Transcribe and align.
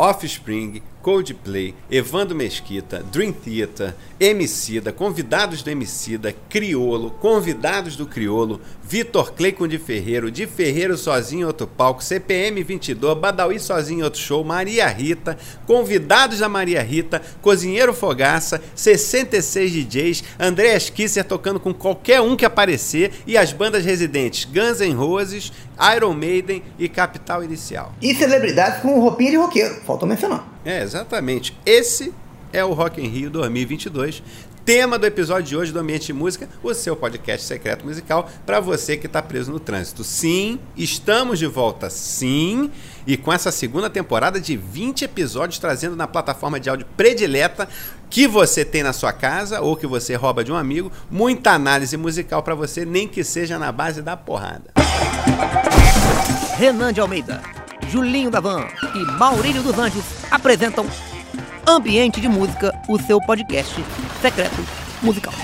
Offspring, 0.00 0.80
Coldplay, 1.02 1.74
Evandro 1.90 2.36
Mesquita, 2.36 3.02
Dream 3.10 3.32
Theater, 3.32 3.94
Emicida, 4.18 4.92
convidados 4.92 5.62
do 5.62 5.70
Emicida, 5.70 6.34
Criolo, 6.48 7.10
convidados 7.12 7.96
do 7.96 8.06
Criolo, 8.06 8.60
Vitor 8.82 9.32
Cleiton 9.32 9.66
de 9.66 9.78
Ferreiro, 9.78 10.30
de 10.30 10.46
Ferreiro 10.46 10.96
sozinho 10.96 11.42
em 11.42 11.44
outro 11.44 11.66
palco, 11.66 12.04
CPM 12.04 12.62
22, 12.62 13.18
Badawi 13.18 13.58
sozinho 13.58 14.00
em 14.00 14.02
outro 14.02 14.20
show, 14.20 14.44
Maria 14.44 14.86
Rita, 14.88 15.38
convidados 15.66 16.40
da 16.40 16.48
Maria 16.48 16.82
Rita, 16.82 17.22
Cozinheiro 17.40 17.94
Fogaça, 17.94 18.60
66 18.74 19.72
DJs, 19.72 20.24
Andréas 20.38 20.90
Kisser 20.90 21.24
tocando 21.24 21.58
com 21.58 21.72
qualquer 21.72 22.20
um 22.20 22.36
que 22.36 22.44
aparecer 22.44 23.12
e 23.26 23.38
as 23.38 23.52
bandas 23.52 23.84
residentes 23.84 24.44
Guns 24.44 24.80
N' 24.80 24.94
Roses, 24.94 25.52
Iron 25.96 26.12
Maiden 26.12 26.62
e 26.78 26.88
Capital 26.88 27.42
Inicial. 27.42 27.94
E 28.02 28.14
celebridades 28.14 28.82
com 28.82 29.00
roupinha 29.00 29.30
de 29.30 29.36
roqueiro, 29.36 29.80
faltou 29.86 30.08
mencionar. 30.08 30.59
É, 30.64 30.82
exatamente. 30.82 31.56
Esse 31.64 32.12
é 32.52 32.64
o 32.64 32.72
Rock 32.72 33.00
in 33.00 33.08
Rio 33.08 33.30
2022. 33.30 34.22
Tema 34.64 34.98
do 34.98 35.06
episódio 35.06 35.44
de 35.44 35.56
hoje 35.56 35.72
do 35.72 35.78
Ambiente 35.78 36.12
Música, 36.12 36.46
o 36.62 36.74
seu 36.74 36.94
podcast 36.94 37.46
secreto 37.46 37.84
musical 37.84 38.28
para 38.44 38.60
você 38.60 38.94
que 38.96 39.06
está 39.06 39.22
preso 39.22 39.50
no 39.50 39.58
trânsito. 39.58 40.04
Sim, 40.04 40.60
estamos 40.76 41.38
de 41.38 41.46
volta, 41.46 41.88
sim, 41.88 42.70
e 43.06 43.16
com 43.16 43.32
essa 43.32 43.50
segunda 43.50 43.88
temporada 43.88 44.38
de 44.38 44.58
20 44.58 45.06
episódios 45.06 45.58
trazendo 45.58 45.96
na 45.96 46.06
plataforma 46.06 46.60
de 46.60 46.68
áudio 46.68 46.86
predileta 46.94 47.68
que 48.10 48.28
você 48.28 48.62
tem 48.62 48.82
na 48.82 48.92
sua 48.92 49.14
casa 49.14 49.62
ou 49.62 49.76
que 49.76 49.86
você 49.86 50.14
rouba 50.14 50.44
de 50.44 50.52
um 50.52 50.56
amigo, 50.56 50.92
muita 51.10 51.52
análise 51.52 51.96
musical 51.96 52.42
para 52.42 52.54
você, 52.54 52.84
nem 52.84 53.08
que 53.08 53.24
seja 53.24 53.58
na 53.58 53.72
base 53.72 54.02
da 54.02 54.16
porrada. 54.16 54.70
Renan 56.58 56.92
de 56.92 57.00
Almeida, 57.00 57.40
Julinho 57.88 58.30
da 58.30 58.40
Van 58.40 58.68
e 58.94 58.98
Maurílio 59.12 59.62
dos 59.62 59.78
Anjos 59.78 60.19
apresentam 60.40 60.86
Ambiente 61.68 62.18
de 62.18 62.26
Música, 62.26 62.72
o 62.88 62.98
seu 62.98 63.20
podcast 63.20 63.74
secreto 64.22 64.56
musical. 65.02 65.34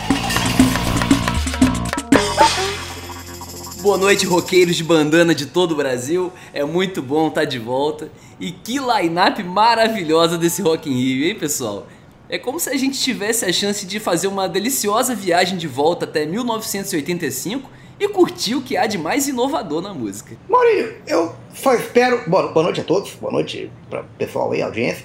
Boa 3.82 3.98
noite, 3.98 4.24
roqueiros 4.24 4.74
de 4.74 4.82
bandana 4.82 5.34
de 5.34 5.44
todo 5.44 5.72
o 5.72 5.74
Brasil. 5.76 6.32
É 6.50 6.64
muito 6.64 7.02
bom 7.02 7.28
estar 7.28 7.44
de 7.44 7.58
volta. 7.58 8.10
E 8.40 8.50
que 8.50 8.78
line-up 8.78 9.42
maravilhosa 9.44 10.38
desse 10.38 10.62
Rock 10.62 10.88
in 10.88 10.94
Rio, 10.94 11.26
hein, 11.26 11.34
pessoal? 11.34 11.86
É 12.26 12.38
como 12.38 12.58
se 12.58 12.70
a 12.70 12.76
gente 12.76 12.98
tivesse 12.98 13.44
a 13.44 13.52
chance 13.52 13.84
de 13.84 14.00
fazer 14.00 14.28
uma 14.28 14.48
deliciosa 14.48 15.14
viagem 15.14 15.58
de 15.58 15.68
volta 15.68 16.06
até 16.06 16.24
1985 16.24 17.68
e 17.98 18.08
curtir 18.08 18.54
o 18.54 18.62
que 18.62 18.76
há 18.76 18.86
de 18.86 18.98
mais 18.98 19.26
inovador 19.26 19.80
na 19.80 19.94
música. 19.94 20.36
Maurílio, 20.48 20.96
eu 21.06 21.34
só 21.54 21.74
espero. 21.74 22.28
Boa, 22.28 22.48
boa 22.48 22.64
noite 22.64 22.80
a 22.80 22.84
todos, 22.84 23.12
boa 23.14 23.32
noite 23.32 23.70
para 23.88 24.02
pessoal 24.18 24.52
aí, 24.52 24.62
audiência. 24.62 25.04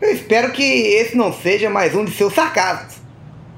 Eu 0.00 0.10
espero 0.10 0.52
que 0.52 0.62
esse 0.62 1.16
não 1.16 1.32
seja 1.32 1.70
mais 1.70 1.94
um 1.94 2.04
de 2.04 2.12
seus 2.12 2.34
sarcasmos, 2.34 2.96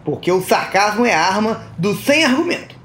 porque 0.04 0.30
o 0.30 0.42
sarcasmo 0.42 1.04
é 1.04 1.12
a 1.12 1.20
arma 1.20 1.66
do 1.78 1.94
sem 1.94 2.24
argumento. 2.24 2.78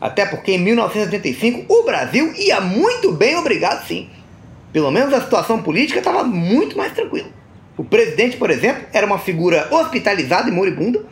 Até 0.00 0.24
porque 0.24 0.52
em 0.52 0.58
1985 0.58 1.72
o 1.72 1.82
Brasil 1.84 2.32
ia 2.36 2.60
muito 2.60 3.12
bem, 3.12 3.36
obrigado 3.36 3.86
sim. 3.86 4.08
Pelo 4.72 4.90
menos 4.90 5.12
a 5.12 5.20
situação 5.20 5.62
política 5.62 5.98
estava 5.98 6.24
muito 6.24 6.76
mais 6.76 6.92
tranquila. 6.92 7.28
O 7.76 7.84
presidente, 7.84 8.36
por 8.36 8.50
exemplo, 8.50 8.84
era 8.92 9.06
uma 9.06 9.18
figura 9.18 9.68
hospitalizada 9.70 10.48
e 10.48 10.52
moribunda. 10.52 11.04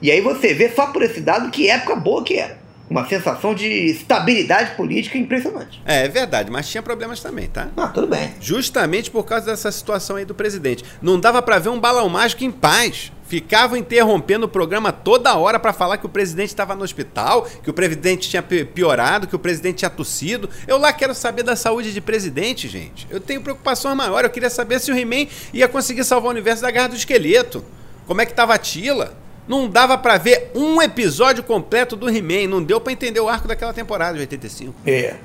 E 0.00 0.10
aí 0.10 0.20
você 0.20 0.54
vê 0.54 0.68
só 0.70 0.88
por 0.88 1.02
esse 1.02 1.20
dado 1.20 1.50
que 1.50 1.68
época 1.68 1.94
boa 1.94 2.24
que 2.24 2.38
era 2.38 2.61
uma 2.90 3.08
sensação 3.08 3.54
de 3.54 3.66
estabilidade 3.66 4.76
política 4.76 5.16
impressionante. 5.16 5.80
É, 5.84 6.04
é 6.04 6.08
verdade, 6.08 6.50
mas 6.50 6.68
tinha 6.68 6.82
problemas 6.82 7.20
também, 7.20 7.48
tá? 7.48 7.68
Ah, 7.76 7.88
tudo 7.88 8.06
bem. 8.06 8.34
Justamente 8.40 9.10
por 9.10 9.24
causa 9.24 9.46
dessa 9.46 9.72
situação 9.72 10.16
aí 10.16 10.24
do 10.24 10.34
presidente. 10.34 10.84
Não 11.00 11.18
dava 11.18 11.40
para 11.40 11.58
ver 11.58 11.70
um 11.70 11.80
balão 11.80 12.08
mágico 12.08 12.44
em 12.44 12.50
paz. 12.50 13.10
Ficavam 13.26 13.78
interrompendo 13.78 14.44
o 14.44 14.48
programa 14.48 14.92
toda 14.92 15.34
hora 15.38 15.58
para 15.58 15.72
falar 15.72 15.96
que 15.96 16.04
o 16.04 16.08
presidente 16.08 16.48
estava 16.48 16.74
no 16.74 16.84
hospital, 16.84 17.48
que 17.62 17.70
o 17.70 17.72
presidente 17.72 18.28
tinha 18.28 18.42
piorado, 18.42 19.26
que 19.26 19.34
o 19.34 19.38
presidente 19.38 19.76
tinha 19.76 19.90
tossido. 19.90 20.50
Eu 20.66 20.76
lá 20.76 20.92
quero 20.92 21.14
saber 21.14 21.42
da 21.42 21.56
saúde 21.56 21.94
de 21.94 22.00
presidente, 22.00 22.68
gente. 22.68 23.06
Eu 23.08 23.20
tenho 23.20 23.40
preocupação 23.40 23.94
maior. 23.96 24.22
Eu 24.22 24.30
queria 24.30 24.50
saber 24.50 24.80
se 24.80 24.92
o 24.92 24.96
He-Man 24.96 25.30
ia 25.54 25.66
conseguir 25.66 26.04
salvar 26.04 26.28
o 26.28 26.32
universo 26.32 26.60
da 26.60 26.70
Guerra 26.70 26.88
do 26.88 26.96
Esqueleto. 26.96 27.64
Como 28.06 28.20
é 28.20 28.26
que 28.26 28.34
tava 28.34 28.52
a 28.52 28.58
Tila? 28.58 29.16
Não 29.46 29.68
dava 29.68 29.98
para 29.98 30.18
ver 30.18 30.50
um 30.54 30.80
episódio 30.80 31.42
completo 31.42 31.96
do 31.96 32.08
He-Man, 32.08 32.48
não 32.48 32.62
deu 32.62 32.80
para 32.80 32.92
entender 32.92 33.20
o 33.20 33.28
arco 33.28 33.48
daquela 33.48 33.72
temporada 33.72 34.14
de 34.14 34.20
85. 34.20 34.74
É. 34.86 35.16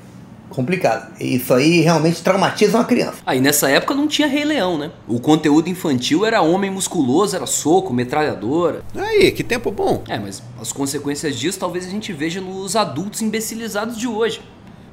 Complicado. 0.50 1.12
Isso 1.20 1.52
aí 1.52 1.80
realmente 1.80 2.22
traumatiza 2.22 2.78
uma 2.78 2.84
criança. 2.84 3.18
Aí 3.26 3.38
ah, 3.38 3.40
nessa 3.40 3.68
época 3.68 3.94
não 3.94 4.08
tinha 4.08 4.26
Rei 4.26 4.44
Leão, 4.44 4.78
né? 4.78 4.90
O 5.06 5.20
conteúdo 5.20 5.68
infantil 5.68 6.24
era 6.24 6.40
homem 6.40 6.70
musculoso, 6.70 7.36
era 7.36 7.46
soco, 7.46 7.92
metralhadora. 7.92 8.82
Aí, 8.96 9.30
que 9.30 9.44
tempo 9.44 9.70
bom. 9.70 10.02
É, 10.08 10.18
mas 10.18 10.42
as 10.60 10.72
consequências 10.72 11.36
disso 11.36 11.58
talvez 11.58 11.86
a 11.86 11.90
gente 11.90 12.12
veja 12.12 12.40
nos 12.40 12.76
adultos 12.76 13.20
imbecilizados 13.20 13.98
de 13.98 14.08
hoje. 14.08 14.40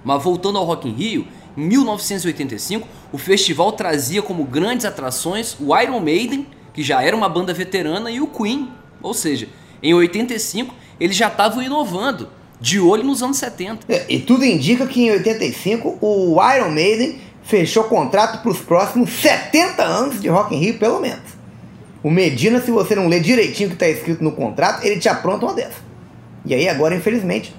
Mas 0.03 0.22
voltando 0.22 0.58
ao 0.58 0.66
Rock 0.66 0.90
in 0.90 0.94
Rio, 0.94 1.28
em 1.58 1.62
1985, 1.62 2.88
o 3.14 3.18
festival 3.18 3.72
trazia 3.72 4.22
como 4.22 4.44
grandes 4.44 4.85
atrações 4.85 5.56
o 5.59 5.75
Iron 5.80 6.02
Maiden, 6.02 6.46
que 6.74 6.84
já 6.84 7.02
era 7.02 7.16
uma 7.16 7.30
banda 7.30 7.53
veterana, 7.53 8.12
e 8.12 8.19
o 8.19 8.28
Queen, 8.28 8.69
ou 9.06 9.14
seja, 9.14 9.48
em 9.82 9.94
85 9.94 10.74
eles 11.00 11.16
já 11.16 11.28
estavam 11.28 11.62
inovando, 11.62 12.30
de 12.60 12.80
olho 12.80 13.04
nos 13.04 13.22
anos 13.22 13.38
70. 13.38 13.86
É, 13.88 14.06
e 14.10 14.20
tudo 14.20 14.46
indica 14.46 14.88
que 14.88 15.02
em 15.02 15.12
85 15.12 15.98
o 16.02 16.38
Iron 16.56 16.72
Maiden 16.72 17.20
fechou 17.44 17.84
contrato 17.84 18.42
para 18.42 18.52
os 18.52 18.60
próximos 18.60 19.12
70 19.12 19.84
anos 19.84 20.22
de 20.22 20.30
Rock 20.30 20.56
in 20.56 20.60
Rio, 20.60 20.80
pelo 20.80 21.00
menos. 21.00 21.36
O 22.02 22.10
Medina, 22.10 22.62
se 22.62 22.72
você 22.72 22.96
não 22.96 23.08
ler 23.08 23.22
direitinho 23.22 23.68
o 23.68 23.72
que 23.72 23.76
está 23.76 23.88
escrito 23.88 24.24
no 24.24 24.32
contrato, 24.32 24.86
ele 24.86 25.00
te 25.00 25.10
apronta 25.10 25.46
uma 25.46 25.54
dessa. 25.54 25.84
E 26.46 26.54
aí 26.54 26.70
agora, 26.70 26.96
infelizmente, 26.96 27.54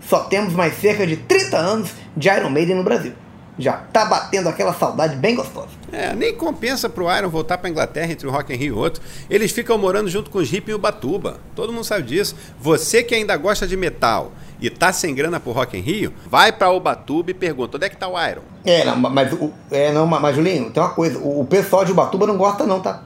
só 0.00 0.20
temos 0.20 0.54
mais 0.54 0.80
cerca 0.80 1.06
de 1.06 1.16
30 1.16 1.56
anos 1.56 1.90
de 2.16 2.28
Iron 2.28 2.50
Maiden 2.50 2.76
no 2.76 2.84
Brasil 2.84 3.12
já 3.58 3.72
tá 3.72 4.04
batendo 4.04 4.48
aquela 4.48 4.72
saudade 4.72 5.16
bem 5.16 5.34
gostosa. 5.34 5.68
É, 5.90 6.14
nem 6.14 6.34
compensa 6.34 6.88
pro 6.88 7.14
Iron 7.14 7.28
voltar 7.28 7.58
pra 7.58 7.68
Inglaterra 7.68 8.12
entre 8.12 8.26
o 8.26 8.30
Rock 8.30 8.52
in 8.52 8.56
Rio 8.56 8.74
e 8.74 8.78
outro. 8.78 9.02
Eles 9.28 9.50
ficam 9.50 9.76
morando 9.76 10.08
junto 10.08 10.30
com 10.30 10.38
os 10.38 10.48
hippies 10.48 10.74
em 10.74 10.78
Ubatuba. 10.78 11.38
Todo 11.56 11.72
mundo 11.72 11.84
sabe 11.84 12.04
disso. 12.04 12.36
Você 12.60 13.02
que 13.02 13.14
ainda 13.14 13.36
gosta 13.36 13.66
de 13.66 13.76
metal 13.76 14.32
e 14.60 14.70
tá 14.70 14.92
sem 14.92 15.14
grana 15.14 15.40
pro 15.40 15.52
Rock 15.52 15.76
in 15.76 15.80
Rio, 15.80 16.12
vai 16.26 16.52
pra 16.52 16.70
Ubatuba 16.70 17.30
e 17.30 17.34
pergunta, 17.34 17.76
onde 17.76 17.86
é 17.86 17.88
que 17.88 17.96
tá 17.96 18.08
o 18.08 18.28
Iron? 18.28 18.42
É, 18.64 18.84
não, 18.84 18.96
mas, 18.96 19.36
é, 19.70 19.92
não, 19.92 20.06
mas 20.06 20.36
Julinho, 20.36 20.70
tem 20.70 20.82
uma 20.82 20.90
coisa, 20.90 21.18
o, 21.18 21.40
o 21.40 21.44
pessoal 21.44 21.84
de 21.84 21.92
Ubatuba 21.92 22.26
não 22.26 22.36
gosta 22.36 22.64
não, 22.64 22.80
tá? 22.80 23.02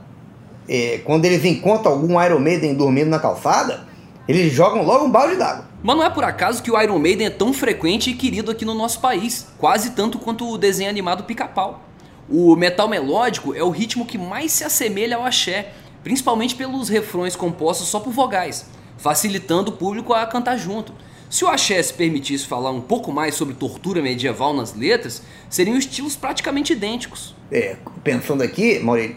É, 0.68 1.00
quando 1.04 1.24
eles 1.24 1.44
encontram 1.44 1.92
algum 1.92 2.22
Iron 2.22 2.38
Maiden 2.38 2.74
dormindo 2.74 3.08
na 3.08 3.18
calçada, 3.18 3.86
eles 4.28 4.52
jogam 4.52 4.82
logo 4.82 5.04
um 5.04 5.10
balde 5.10 5.36
d'água. 5.36 5.71
Mas 5.82 5.96
não 5.96 6.04
é 6.04 6.10
por 6.10 6.22
acaso 6.22 6.62
que 6.62 6.70
o 6.70 6.80
Iron 6.80 6.98
Maiden 6.98 7.26
é 7.26 7.30
tão 7.30 7.52
frequente 7.52 8.10
e 8.10 8.14
querido 8.14 8.50
aqui 8.50 8.64
no 8.64 8.74
nosso 8.74 9.00
país, 9.00 9.48
quase 9.58 9.90
tanto 9.90 10.18
quanto 10.18 10.48
o 10.48 10.56
desenho 10.56 10.88
animado 10.88 11.24
Pica-Pau. 11.24 11.82
O 12.28 12.54
metal 12.54 12.88
melódico 12.88 13.52
é 13.52 13.64
o 13.64 13.70
ritmo 13.70 14.06
que 14.06 14.16
mais 14.16 14.52
se 14.52 14.62
assemelha 14.62 15.16
ao 15.16 15.24
axé, 15.24 15.72
principalmente 16.04 16.54
pelos 16.54 16.88
refrões 16.88 17.34
compostos 17.34 17.88
só 17.88 17.98
por 17.98 18.12
vogais, 18.12 18.66
facilitando 18.96 19.72
o 19.72 19.74
público 19.74 20.14
a 20.14 20.24
cantar 20.24 20.56
junto. 20.56 20.94
Se 21.28 21.44
o 21.44 21.48
axé 21.48 21.82
se 21.82 21.94
permitisse 21.94 22.46
falar 22.46 22.70
um 22.70 22.80
pouco 22.80 23.10
mais 23.10 23.34
sobre 23.34 23.54
tortura 23.54 24.00
medieval 24.00 24.54
nas 24.54 24.74
letras, 24.74 25.22
seriam 25.50 25.76
estilos 25.76 26.14
praticamente 26.14 26.74
idênticos. 26.74 27.34
É, 27.50 27.76
pensando 28.04 28.42
aqui, 28.42 28.78
Maurício, 28.78 29.16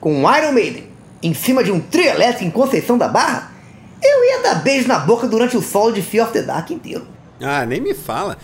com 0.00 0.30
Iron 0.30 0.52
Maiden 0.52 0.94
em 1.22 1.32
cima 1.32 1.64
de 1.64 1.72
um 1.72 1.80
trio 1.80 2.10
elétrico 2.10 2.44
em 2.44 2.50
Conceição 2.50 2.98
da 2.98 3.08
Barra, 3.08 3.53
eu 4.06 4.24
ia 4.24 4.42
dar 4.42 4.62
beijo 4.62 4.86
na 4.86 4.98
boca 4.98 5.26
durante 5.26 5.56
o 5.56 5.62
solo 5.62 5.92
de 5.92 6.02
Fear 6.02 6.26
of 6.26 6.32
the 6.32 6.42
Dark 6.42 6.70
inteiro. 6.70 7.06
Ah, 7.40 7.64
nem 7.64 7.80
me 7.80 7.94
fala. 7.94 8.36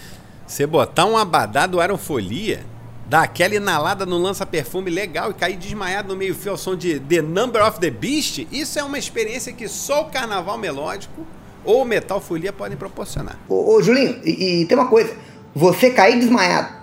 Você 0.46 0.66
botar 0.66 1.06
um 1.06 1.16
abadá 1.16 1.66
do 1.66 1.80
Aerofolia, 1.80 2.64
dar 3.06 3.22
aquela 3.22 3.54
inalada 3.54 4.04
no 4.04 4.18
lança-perfume 4.18 4.90
legal 4.90 5.30
e 5.30 5.34
cair 5.34 5.56
desmaiado 5.56 6.08
no 6.08 6.16
meio-fio 6.16 6.52
ao 6.52 6.56
som 6.56 6.74
de 6.74 6.98
The 6.98 7.22
Number 7.22 7.64
of 7.64 7.78
the 7.78 7.90
Beast, 7.90 8.46
isso 8.50 8.78
é 8.78 8.82
uma 8.82 8.98
experiência 8.98 9.52
que 9.52 9.68
só 9.68 10.02
o 10.02 10.04
carnaval 10.06 10.58
melódico 10.58 11.26
ou 11.64 11.82
o 11.82 11.84
metal 11.84 12.20
folia 12.20 12.52
podem 12.52 12.76
proporcionar. 12.76 13.38
Ô, 13.48 13.74
ô 13.74 13.82
Julinho, 13.82 14.18
e, 14.24 14.62
e, 14.62 14.66
tem 14.66 14.76
uma 14.76 14.88
coisa: 14.88 15.14
você 15.54 15.90
cair 15.90 16.18
desmaiado, 16.18 16.74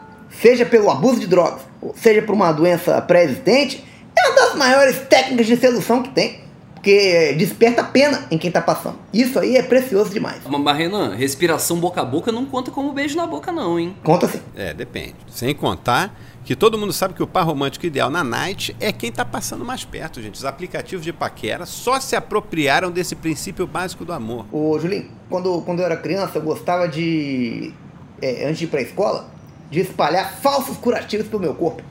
seja 0.41 0.65
pelo 0.65 0.89
abuso 0.89 1.19
de 1.19 1.27
drogas, 1.27 1.61
seja 1.95 2.21
por 2.21 2.35
uma 2.35 2.51
doença 2.51 3.01
pré-existente, 3.01 3.83
é 4.15 4.29
uma 4.29 4.35
das 4.35 4.55
maiores 4.55 4.97
técnicas 5.09 5.45
de 5.45 5.57
sedução 5.57 6.03
que 6.03 6.09
tem 6.09 6.46
porque 6.77 7.33
desperta 7.33 7.83
pena 7.83 8.27
em 8.29 8.37
quem 8.37 8.51
tá 8.51 8.61
passando. 8.61 8.97
Isso 9.11 9.39
aí 9.39 9.57
é 9.57 9.63
precioso 9.63 10.11
demais. 10.11 10.41
Mas, 10.47 10.77
Renan, 10.77 11.15
respiração 11.15 11.77
boca 11.77 12.01
a 12.01 12.05
boca 12.05 12.31
não 12.31 12.45
conta 12.45 12.71
como 12.71 12.93
beijo 12.93 13.17
na 13.17 13.25
boca, 13.25 13.51
não, 13.51 13.79
hein? 13.79 13.95
Conta 14.03 14.27
sim. 14.27 14.39
É, 14.55 14.73
depende. 14.73 15.15
Sem 15.27 15.53
contar 15.55 16.15
que 16.45 16.55
todo 16.55 16.77
mundo 16.77 16.93
sabe 16.93 17.13
que 17.13 17.21
o 17.21 17.27
par 17.27 17.45
romântico 17.45 17.85
ideal 17.85 18.09
na 18.09 18.23
night 18.23 18.75
é 18.79 18.93
quem 18.93 19.11
tá 19.11 19.25
passando 19.25 19.65
mais 19.65 19.83
perto, 19.83 20.21
gente. 20.21 20.35
Os 20.35 20.45
aplicativos 20.45 21.03
de 21.03 21.11
paquera 21.11 21.65
só 21.65 21.99
se 21.99 22.15
apropriaram 22.15 22.89
desse 22.89 23.15
princípio 23.15 23.67
básico 23.67 24.05
do 24.05 24.13
amor. 24.13 24.45
Ô, 24.51 24.79
Julinho, 24.79 25.09
quando, 25.29 25.61
quando 25.63 25.79
eu 25.79 25.85
era 25.85 25.97
criança, 25.97 26.37
eu 26.37 26.41
gostava 26.41 26.87
de, 26.87 27.73
é, 28.21 28.45
antes 28.45 28.59
de 28.59 28.65
ir 28.65 28.67
pra 28.67 28.81
escola, 28.81 29.29
de 29.69 29.81
espalhar 29.81 30.37
falsos 30.39 30.77
curativos 30.77 31.27
pelo 31.27 31.41
meu 31.41 31.53
corpo. 31.53 31.81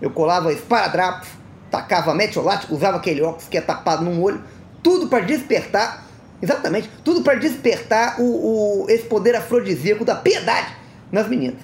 Eu 0.00 0.10
colava 0.10 0.52
esparadrapos, 0.52 1.28
tacava 1.72 2.14
metiolate, 2.14 2.66
usava 2.70 2.98
aquele 2.98 3.22
óculos 3.22 3.48
que 3.48 3.56
é 3.56 3.60
tapado 3.62 4.04
num 4.04 4.22
olho, 4.22 4.44
tudo 4.82 5.08
para 5.08 5.20
despertar, 5.20 6.06
exatamente, 6.40 6.88
tudo 7.02 7.22
para 7.22 7.34
despertar 7.36 8.20
o, 8.20 8.84
o, 8.84 8.90
esse 8.90 9.04
poder 9.04 9.34
afrodisíaco 9.34 10.04
da 10.04 10.14
piedade 10.14 10.76
nas 11.10 11.26
meninas. 11.26 11.60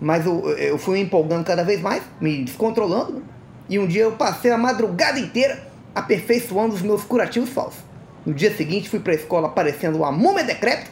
Mas 0.00 0.24
eu, 0.24 0.48
eu 0.56 0.78
fui 0.78 0.98
empolgando 1.00 1.44
cada 1.44 1.62
vez 1.62 1.82
mais, 1.82 2.02
me 2.18 2.42
descontrolando, 2.42 3.22
e 3.68 3.78
um 3.78 3.86
dia 3.86 4.04
eu 4.04 4.12
passei 4.12 4.50
a 4.50 4.56
madrugada 4.56 5.20
inteira 5.20 5.70
aperfeiçoando 5.94 6.74
os 6.74 6.80
meus 6.80 7.04
curativos 7.04 7.50
falsos. 7.50 7.80
No 8.24 8.32
dia 8.32 8.56
seguinte 8.56 8.88
fui 8.88 9.00
para 9.00 9.12
a 9.12 9.16
escola 9.16 9.50
parecendo 9.50 9.98
uma 9.98 10.10
múmia 10.10 10.44
decrépita 10.44 10.90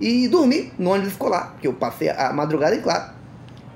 e 0.00 0.26
dormi 0.28 0.72
no 0.78 0.90
ônibus 0.90 1.12
escolar, 1.12 1.50
porque 1.52 1.68
eu 1.68 1.74
passei 1.74 2.08
a 2.08 2.32
madrugada 2.32 2.74
em 2.74 2.80
claro. 2.80 3.12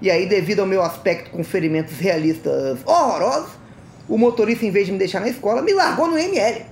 E 0.01 0.11
aí, 0.11 0.27
devido 0.27 0.61
ao 0.61 0.67
meu 0.67 0.83
aspecto 0.83 1.31
com 1.31 1.45
ferimentos 1.45 1.99
realistas 1.99 2.81
horrorosos, 2.85 3.62
o 4.09 4.19
motorista, 4.19 4.65
em 4.65 4.71
vez 4.71 4.87
de 4.87 4.93
me 4.93 4.99
deixar 4.99 5.21
na 5.21 5.29
escola, 5.29 5.63
me 5.63 5.73
largou 5.73 6.09
no 6.09 6.19
ML. 6.19 6.67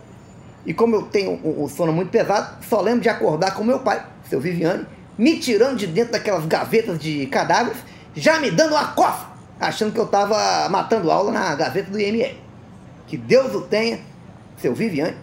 E 0.66 0.74
como 0.74 0.94
eu 0.94 1.02
tenho 1.02 1.40
o 1.42 1.68
sono 1.68 1.92
muito 1.92 2.10
pesado, 2.10 2.62
só 2.68 2.80
lembro 2.80 3.00
de 3.00 3.08
acordar 3.08 3.54
com 3.54 3.64
meu 3.64 3.80
pai, 3.80 4.04
seu 4.28 4.40
Viviane, 4.40 4.86
me 5.16 5.38
tirando 5.38 5.76
de 5.76 5.86
dentro 5.86 6.12
daquelas 6.12 6.44
gavetas 6.46 6.98
de 6.98 7.26
cadáveres, 7.26 7.78
já 8.14 8.38
me 8.38 8.50
dando 8.50 8.72
uma 8.72 8.88
coça, 8.88 9.26
achando 9.58 9.92
que 9.92 9.98
eu 9.98 10.04
estava 10.04 10.68
matando 10.68 11.10
aula 11.10 11.32
na 11.32 11.54
gaveta 11.54 11.90
do 11.90 11.98
IML. 11.98 12.34
Que 13.06 13.16
Deus 13.16 13.54
o 13.54 13.62
tenha, 13.62 14.00
seu 14.58 14.74
Viviane. 14.74 15.16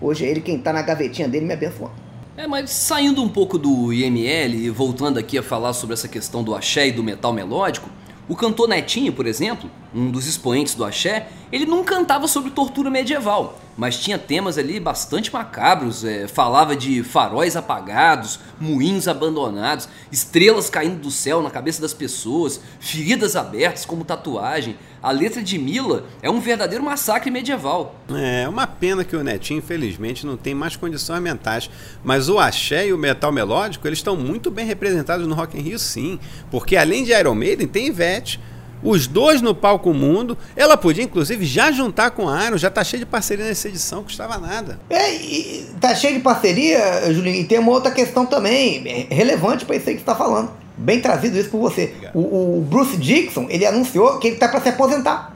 Hoje 0.00 0.26
é 0.26 0.28
ele 0.28 0.40
quem 0.40 0.56
está 0.56 0.72
na 0.72 0.82
gavetinha 0.82 1.28
dele 1.28 1.46
me 1.46 1.54
abençoando. 1.54 2.04
É, 2.36 2.46
mas 2.46 2.70
saindo 2.70 3.22
um 3.22 3.28
pouco 3.28 3.58
do 3.58 3.92
IML 3.92 4.54
e 4.54 4.68
voltando 4.68 5.18
aqui 5.18 5.38
a 5.38 5.42
falar 5.42 5.72
sobre 5.72 5.94
essa 5.94 6.08
questão 6.08 6.42
do 6.42 6.54
axé 6.54 6.88
e 6.88 6.92
do 6.92 7.02
metal 7.02 7.32
melódico, 7.32 7.88
o 8.26 8.34
cantor 8.34 8.68
Netinho, 8.68 9.12
por 9.12 9.26
exemplo, 9.26 9.70
um 9.94 10.10
dos 10.10 10.26
expoentes 10.26 10.74
do 10.74 10.84
axé, 10.84 11.28
ele 11.52 11.66
não 11.66 11.84
cantava 11.84 12.26
sobre 12.26 12.50
tortura 12.50 12.90
medieval, 12.90 13.60
mas 13.76 13.98
tinha 13.98 14.18
temas 14.18 14.56
ali 14.56 14.80
bastante 14.80 15.30
macabros, 15.30 16.04
é, 16.04 16.26
falava 16.26 16.74
de 16.74 17.02
faróis 17.02 17.54
apagados, 17.54 18.40
moinhos 18.58 19.06
abandonados, 19.08 19.88
estrelas 20.10 20.70
caindo 20.70 21.00
do 21.00 21.10
céu 21.10 21.42
na 21.42 21.50
cabeça 21.50 21.82
das 21.82 21.92
pessoas, 21.92 22.60
feridas 22.80 23.36
abertas 23.36 23.84
como 23.84 24.04
tatuagem. 24.04 24.76
A 25.04 25.10
letra 25.10 25.42
de 25.42 25.58
Mila 25.58 26.06
é 26.22 26.30
um 26.30 26.40
verdadeiro 26.40 26.82
massacre 26.82 27.30
medieval. 27.30 27.94
É 28.08 28.48
uma 28.48 28.66
pena 28.66 29.04
que 29.04 29.14
o 29.14 29.22
Netinho, 29.22 29.58
infelizmente, 29.58 30.24
não 30.24 30.34
tem 30.34 30.54
mais 30.54 30.76
condições 30.76 31.20
mentais. 31.20 31.68
Mas 32.02 32.30
o 32.30 32.38
axé 32.38 32.86
e 32.86 32.92
o 32.94 32.96
metal 32.96 33.30
melódico, 33.30 33.86
eles 33.86 33.98
estão 33.98 34.16
muito 34.16 34.50
bem 34.50 34.64
representados 34.64 35.26
no 35.26 35.34
Rock 35.34 35.58
in 35.58 35.60
Rio, 35.60 35.78
sim. 35.78 36.18
Porque 36.50 36.74
além 36.74 37.04
de 37.04 37.12
Iron 37.12 37.34
Maiden, 37.34 37.68
tem 37.68 37.88
Ivete 37.88 38.40
os 38.82 39.06
dois 39.06 39.42
no 39.42 39.54
palco 39.54 39.92
mundo. 39.92 40.38
Ela 40.56 40.74
podia, 40.74 41.04
inclusive, 41.04 41.44
já 41.44 41.70
juntar 41.70 42.12
com 42.12 42.26
a 42.26 42.46
Iron, 42.46 42.56
já 42.56 42.70
tá 42.70 42.82
cheio 42.82 43.00
de 43.00 43.06
parceria 43.06 43.44
nessa 43.44 43.68
edição, 43.68 44.02
custava 44.04 44.38
nada. 44.38 44.80
É, 44.88 45.14
e 45.14 45.66
tá 45.82 45.94
cheio 45.94 46.14
de 46.14 46.20
parceria, 46.20 47.12
Julinho, 47.12 47.42
e 47.42 47.44
tem 47.44 47.58
uma 47.58 47.72
outra 47.72 47.90
questão 47.90 48.24
também, 48.24 48.82
é 48.86 49.14
relevante 49.14 49.66
para 49.66 49.76
isso 49.76 49.86
aí 49.86 49.96
que 49.96 50.00
você 50.00 50.06
tá 50.06 50.14
falando. 50.14 50.63
Bem 50.76 51.00
trazido 51.00 51.38
isso 51.38 51.50
por 51.50 51.60
você. 51.60 51.94
O, 52.12 52.58
o, 52.58 52.66
Bruce 52.68 52.96
Dixon, 52.96 53.46
ele 53.48 53.64
anunciou 53.64 54.18
que 54.18 54.28
ele 54.28 54.36
tá 54.36 54.48
para 54.48 54.60
se 54.60 54.68
aposentar. 54.70 55.33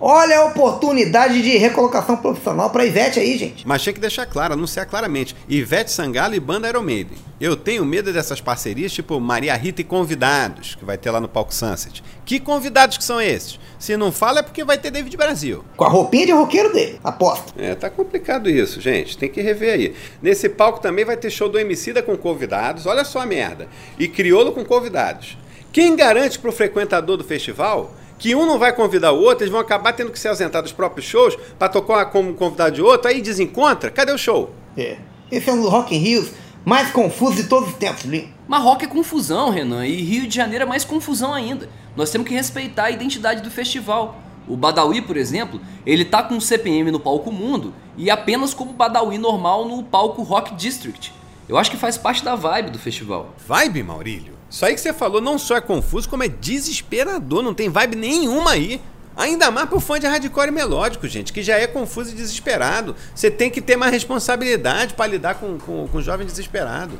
Olha 0.00 0.38
a 0.38 0.44
oportunidade 0.44 1.42
de 1.42 1.56
recolocação 1.56 2.16
profissional 2.16 2.70
para 2.70 2.86
Ivete 2.86 3.18
aí, 3.18 3.36
gente. 3.36 3.66
Mas 3.66 3.82
tinha 3.82 3.92
que 3.92 3.98
deixar 3.98 4.26
claro, 4.26 4.54
anunciar 4.54 4.86
claramente. 4.86 5.34
Ivete 5.48 5.90
Sangalo 5.90 6.36
e 6.36 6.40
banda 6.40 6.68
Iron 6.68 6.82
Maiden. 6.82 7.18
Eu 7.40 7.56
tenho 7.56 7.84
medo 7.84 8.12
dessas 8.12 8.40
parcerias 8.40 8.92
tipo 8.92 9.18
Maria 9.18 9.56
Rita 9.56 9.80
e 9.80 9.84
convidados, 9.84 10.76
que 10.76 10.84
vai 10.84 10.96
ter 10.96 11.10
lá 11.10 11.20
no 11.20 11.28
palco 11.28 11.52
Sunset. 11.52 12.04
Que 12.24 12.38
convidados 12.38 12.96
que 12.96 13.02
são 13.02 13.20
esses? 13.20 13.58
Se 13.76 13.96
não 13.96 14.12
fala 14.12 14.38
é 14.38 14.42
porque 14.42 14.62
vai 14.62 14.78
ter 14.78 14.92
David 14.92 15.16
Brasil. 15.16 15.64
Com 15.76 15.84
a 15.84 15.88
roupinha 15.88 16.26
de 16.26 16.32
roqueiro 16.32 16.72
dele, 16.72 17.00
aposto. 17.02 17.52
É, 17.58 17.74
tá 17.74 17.90
complicado 17.90 18.48
isso, 18.48 18.80
gente. 18.80 19.18
Tem 19.18 19.28
que 19.28 19.40
rever 19.40 19.74
aí. 19.74 19.96
Nesse 20.22 20.48
palco 20.48 20.80
também 20.80 21.04
vai 21.04 21.16
ter 21.16 21.30
show 21.30 21.48
do 21.48 21.58
Emicida 21.58 22.04
com 22.04 22.16
convidados. 22.16 22.86
Olha 22.86 23.04
só 23.04 23.20
a 23.20 23.26
merda. 23.26 23.68
E 23.98 24.06
Criolo 24.06 24.52
com 24.52 24.64
convidados. 24.64 25.36
Quem 25.72 25.96
garante 25.96 26.38
pro 26.38 26.52
frequentador 26.52 27.16
do 27.16 27.24
festival 27.24 27.92
que 28.18 28.34
um 28.34 28.44
não 28.44 28.58
vai 28.58 28.72
convidar 28.72 29.12
o 29.12 29.20
outro, 29.20 29.44
eles 29.44 29.52
vão 29.52 29.60
acabar 29.60 29.92
tendo 29.92 30.10
que 30.10 30.18
se 30.18 30.26
ausentar 30.26 30.62
dos 30.62 30.72
próprios 30.72 31.06
shows 31.06 31.36
para 31.58 31.68
tocar 31.68 32.06
como 32.06 32.34
convidado 32.34 32.74
de 32.74 32.82
outro, 32.82 33.08
aí 33.08 33.22
desencontra. 33.22 33.90
Cadê 33.90 34.12
o 34.12 34.18
show? 34.18 34.50
É. 34.76 34.98
Esse 35.30 35.48
é 35.48 35.52
um 35.52 35.60
dos 35.60 35.70
Rock 35.70 35.94
in 35.94 35.98
Rios 35.98 36.30
mais 36.64 36.90
confuso 36.90 37.36
de 37.36 37.44
todos 37.44 37.70
os 37.70 37.76
tempos, 37.76 38.04
Lin. 38.04 38.28
Mas 38.46 38.62
rock 38.62 38.84
é 38.84 38.88
confusão, 38.88 39.50
Renan, 39.50 39.86
e 39.86 40.02
Rio 40.02 40.26
de 40.26 40.34
Janeiro 40.34 40.64
é 40.64 40.66
mais 40.66 40.84
confusão 40.84 41.32
ainda. 41.32 41.68
Nós 41.96 42.10
temos 42.10 42.28
que 42.28 42.34
respeitar 42.34 42.84
a 42.84 42.90
identidade 42.90 43.42
do 43.42 43.50
festival. 43.50 44.20
O 44.46 44.56
Badawi, 44.56 45.02
por 45.02 45.16
exemplo, 45.16 45.60
ele 45.86 46.04
tá 46.04 46.22
com 46.22 46.36
o 46.36 46.40
CPM 46.40 46.90
no 46.90 47.00
palco 47.00 47.30
mundo 47.30 47.74
e 47.96 48.10
apenas 48.10 48.52
como 48.52 48.72
Badawi 48.72 49.18
normal 49.18 49.66
no 49.66 49.82
palco 49.82 50.22
Rock 50.22 50.54
District. 50.54 51.12
Eu 51.48 51.56
acho 51.56 51.70
que 51.70 51.76
faz 51.76 51.96
parte 51.96 52.22
da 52.22 52.34
vibe 52.34 52.70
do 52.70 52.78
festival. 52.78 53.34
Vibe, 53.46 53.82
Maurílio? 53.82 54.34
Isso 54.50 54.64
aí 54.64 54.74
que 54.74 54.80
você 54.80 54.92
falou 54.92 55.20
não 55.20 55.38
só 55.38 55.56
é 55.56 55.60
confuso, 55.60 56.08
como 56.08 56.22
é 56.22 56.28
desesperador, 56.28 57.42
não 57.42 57.54
tem 57.54 57.70
vibe 57.70 57.96
nenhuma 57.96 58.52
aí. 58.52 58.80
Ainda 59.16 59.50
mais 59.50 59.68
pro 59.68 59.80
fã 59.80 59.98
de 59.98 60.06
hardcore 60.06 60.52
melódico, 60.52 61.08
gente, 61.08 61.32
que 61.32 61.42
já 61.42 61.56
é 61.56 61.66
confuso 61.66 62.12
e 62.12 62.14
desesperado. 62.14 62.94
Você 63.14 63.30
tem 63.30 63.50
que 63.50 63.60
ter 63.60 63.76
mais 63.76 63.92
responsabilidade 63.92 64.94
para 64.94 65.08
lidar 65.08 65.34
com, 65.34 65.58
com, 65.58 65.88
com 65.88 66.00
jovem 66.00 66.24
desesperado. 66.24 66.92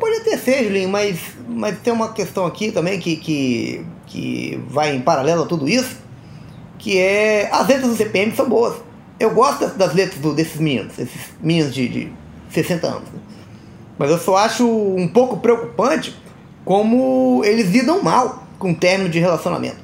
Pode 0.00 0.16
até 0.16 0.38
ser, 0.38 0.64
Julinho, 0.64 0.88
mas, 0.88 1.20
mas 1.46 1.78
tem 1.80 1.92
uma 1.92 2.12
questão 2.12 2.46
aqui 2.46 2.72
também 2.72 2.98
que, 2.98 3.16
que, 3.16 3.86
que 4.06 4.60
vai 4.68 4.94
em 4.94 5.02
paralelo 5.02 5.42
a 5.42 5.46
tudo 5.46 5.68
isso, 5.68 5.98
que 6.78 6.96
é 6.96 7.50
as 7.52 7.66
letras 7.68 7.88
do 7.90 7.96
CPM 7.96 8.34
são 8.34 8.48
boas. 8.48 8.76
Eu 9.20 9.34
gosto 9.34 9.60
das, 9.60 9.74
das 9.74 9.94
letras 9.94 10.20
do, 10.20 10.34
desses 10.34 10.58
meninos, 10.58 10.98
esses 10.98 11.32
meninos 11.42 11.74
de, 11.74 11.88
de 11.88 12.12
60 12.50 12.86
anos. 12.86 13.08
Né? 13.10 13.20
Mas 13.98 14.10
eu 14.10 14.18
só 14.18 14.36
acho 14.36 14.66
um 14.66 15.08
pouco 15.08 15.38
preocupante 15.38 16.16
como 16.64 17.42
eles 17.44 17.70
lidam 17.70 18.02
mal 18.02 18.44
com 18.58 18.72
o 18.72 18.74
término 18.74 19.10
de 19.10 19.18
relacionamento. 19.18 19.78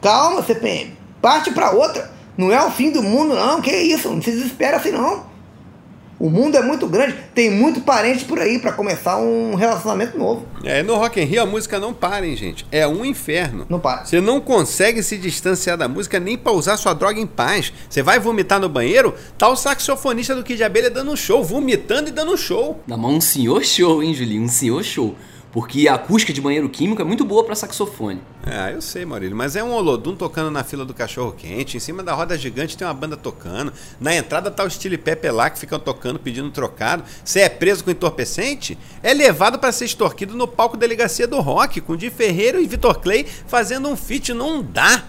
Calma, 0.00 0.42
CPM. 0.42 0.96
Parte 1.20 1.50
para 1.50 1.72
outra. 1.72 2.10
Não 2.36 2.52
é 2.52 2.64
o 2.64 2.70
fim 2.70 2.90
do 2.90 3.02
mundo, 3.02 3.34
não. 3.34 3.60
Que 3.60 3.74
isso? 3.74 4.08
Não 4.08 4.22
se 4.22 4.30
desespera 4.30 4.76
assim, 4.76 4.92
não. 4.92 5.27
O 6.20 6.28
mundo 6.28 6.56
é 6.56 6.62
muito 6.62 6.88
grande, 6.88 7.14
tem 7.32 7.48
muito 7.48 7.80
parente 7.80 8.24
por 8.24 8.40
aí 8.40 8.58
para 8.58 8.72
começar 8.72 9.18
um 9.18 9.54
relacionamento 9.54 10.18
novo. 10.18 10.44
É, 10.64 10.82
no 10.82 10.96
Rock 10.96 11.20
in 11.20 11.24
Rio 11.24 11.42
a 11.42 11.46
música 11.46 11.78
não 11.78 11.94
para, 11.94 12.26
hein, 12.26 12.34
gente? 12.34 12.66
É 12.72 12.88
um 12.88 13.04
inferno. 13.04 13.66
Não 13.68 13.78
para. 13.78 14.04
Você 14.04 14.20
não 14.20 14.40
consegue 14.40 15.00
se 15.00 15.16
distanciar 15.16 15.76
da 15.76 15.86
música 15.86 16.18
nem 16.18 16.36
pra 16.36 16.50
usar 16.50 16.76
sua 16.76 16.92
droga 16.92 17.20
em 17.20 17.26
paz. 17.26 17.72
Você 17.88 18.02
vai 18.02 18.18
vomitar 18.18 18.58
no 18.58 18.68
banheiro, 18.68 19.14
tá 19.38 19.48
o 19.48 19.54
saxofonista 19.54 20.34
do 20.34 20.42
Kid 20.42 20.62
Abelha 20.64 20.90
dando 20.90 21.12
um 21.12 21.16
show, 21.16 21.44
vomitando 21.44 22.08
e 22.08 22.12
dando 22.12 22.32
um 22.32 22.36
show. 22.36 22.80
Na 22.84 22.96
mão 22.96 23.12
um 23.12 23.20
senhor 23.20 23.64
show, 23.64 24.02
hein, 24.02 24.12
Julinho? 24.12 24.42
Um 24.42 24.48
senhor 24.48 24.82
show. 24.82 25.14
Porque 25.50 25.88
a 25.88 25.94
acústica 25.94 26.32
de 26.32 26.40
banheiro 26.40 26.68
químico 26.68 27.00
é 27.00 27.04
muito 27.04 27.24
boa 27.24 27.42
para 27.42 27.54
saxofone. 27.54 28.20
Ah, 28.44 28.70
eu 28.70 28.82
sei, 28.82 29.04
Maurílio, 29.04 29.36
mas 29.36 29.56
é 29.56 29.64
um 29.64 29.72
Olodum 29.72 30.14
tocando 30.14 30.50
na 30.50 30.62
fila 30.62 30.84
do 30.84 30.92
cachorro 30.92 31.32
quente, 31.32 31.76
em 31.76 31.80
cima 31.80 32.02
da 32.02 32.14
roda 32.14 32.36
gigante 32.36 32.76
tem 32.76 32.86
uma 32.86 32.94
banda 32.94 33.16
tocando, 33.16 33.72
na 34.00 34.14
entrada 34.14 34.50
tá 34.50 34.64
o 34.64 34.70
Stile 34.70 34.98
Pepe 34.98 35.30
lá 35.30 35.48
que 35.48 35.58
ficam 35.58 35.78
tocando 35.78 36.18
pedindo 36.18 36.50
trocado. 36.50 37.02
Você 37.24 37.40
é 37.40 37.48
preso 37.48 37.82
com 37.82 37.90
entorpecente? 37.90 38.78
É 39.02 39.14
levado 39.14 39.58
para 39.58 39.72
ser 39.72 39.86
extorquido 39.86 40.36
no 40.36 40.46
palco 40.46 40.76
delegacia 40.76 41.26
do 41.26 41.40
rock, 41.40 41.80
com 41.80 41.96
Di 41.96 42.10
Ferreiro 42.10 42.60
e 42.60 42.66
Vitor 42.66 43.00
Clay 43.00 43.26
fazendo 43.46 43.88
um 43.88 43.96
feat, 43.96 44.34
não 44.34 44.62
dá. 44.62 45.04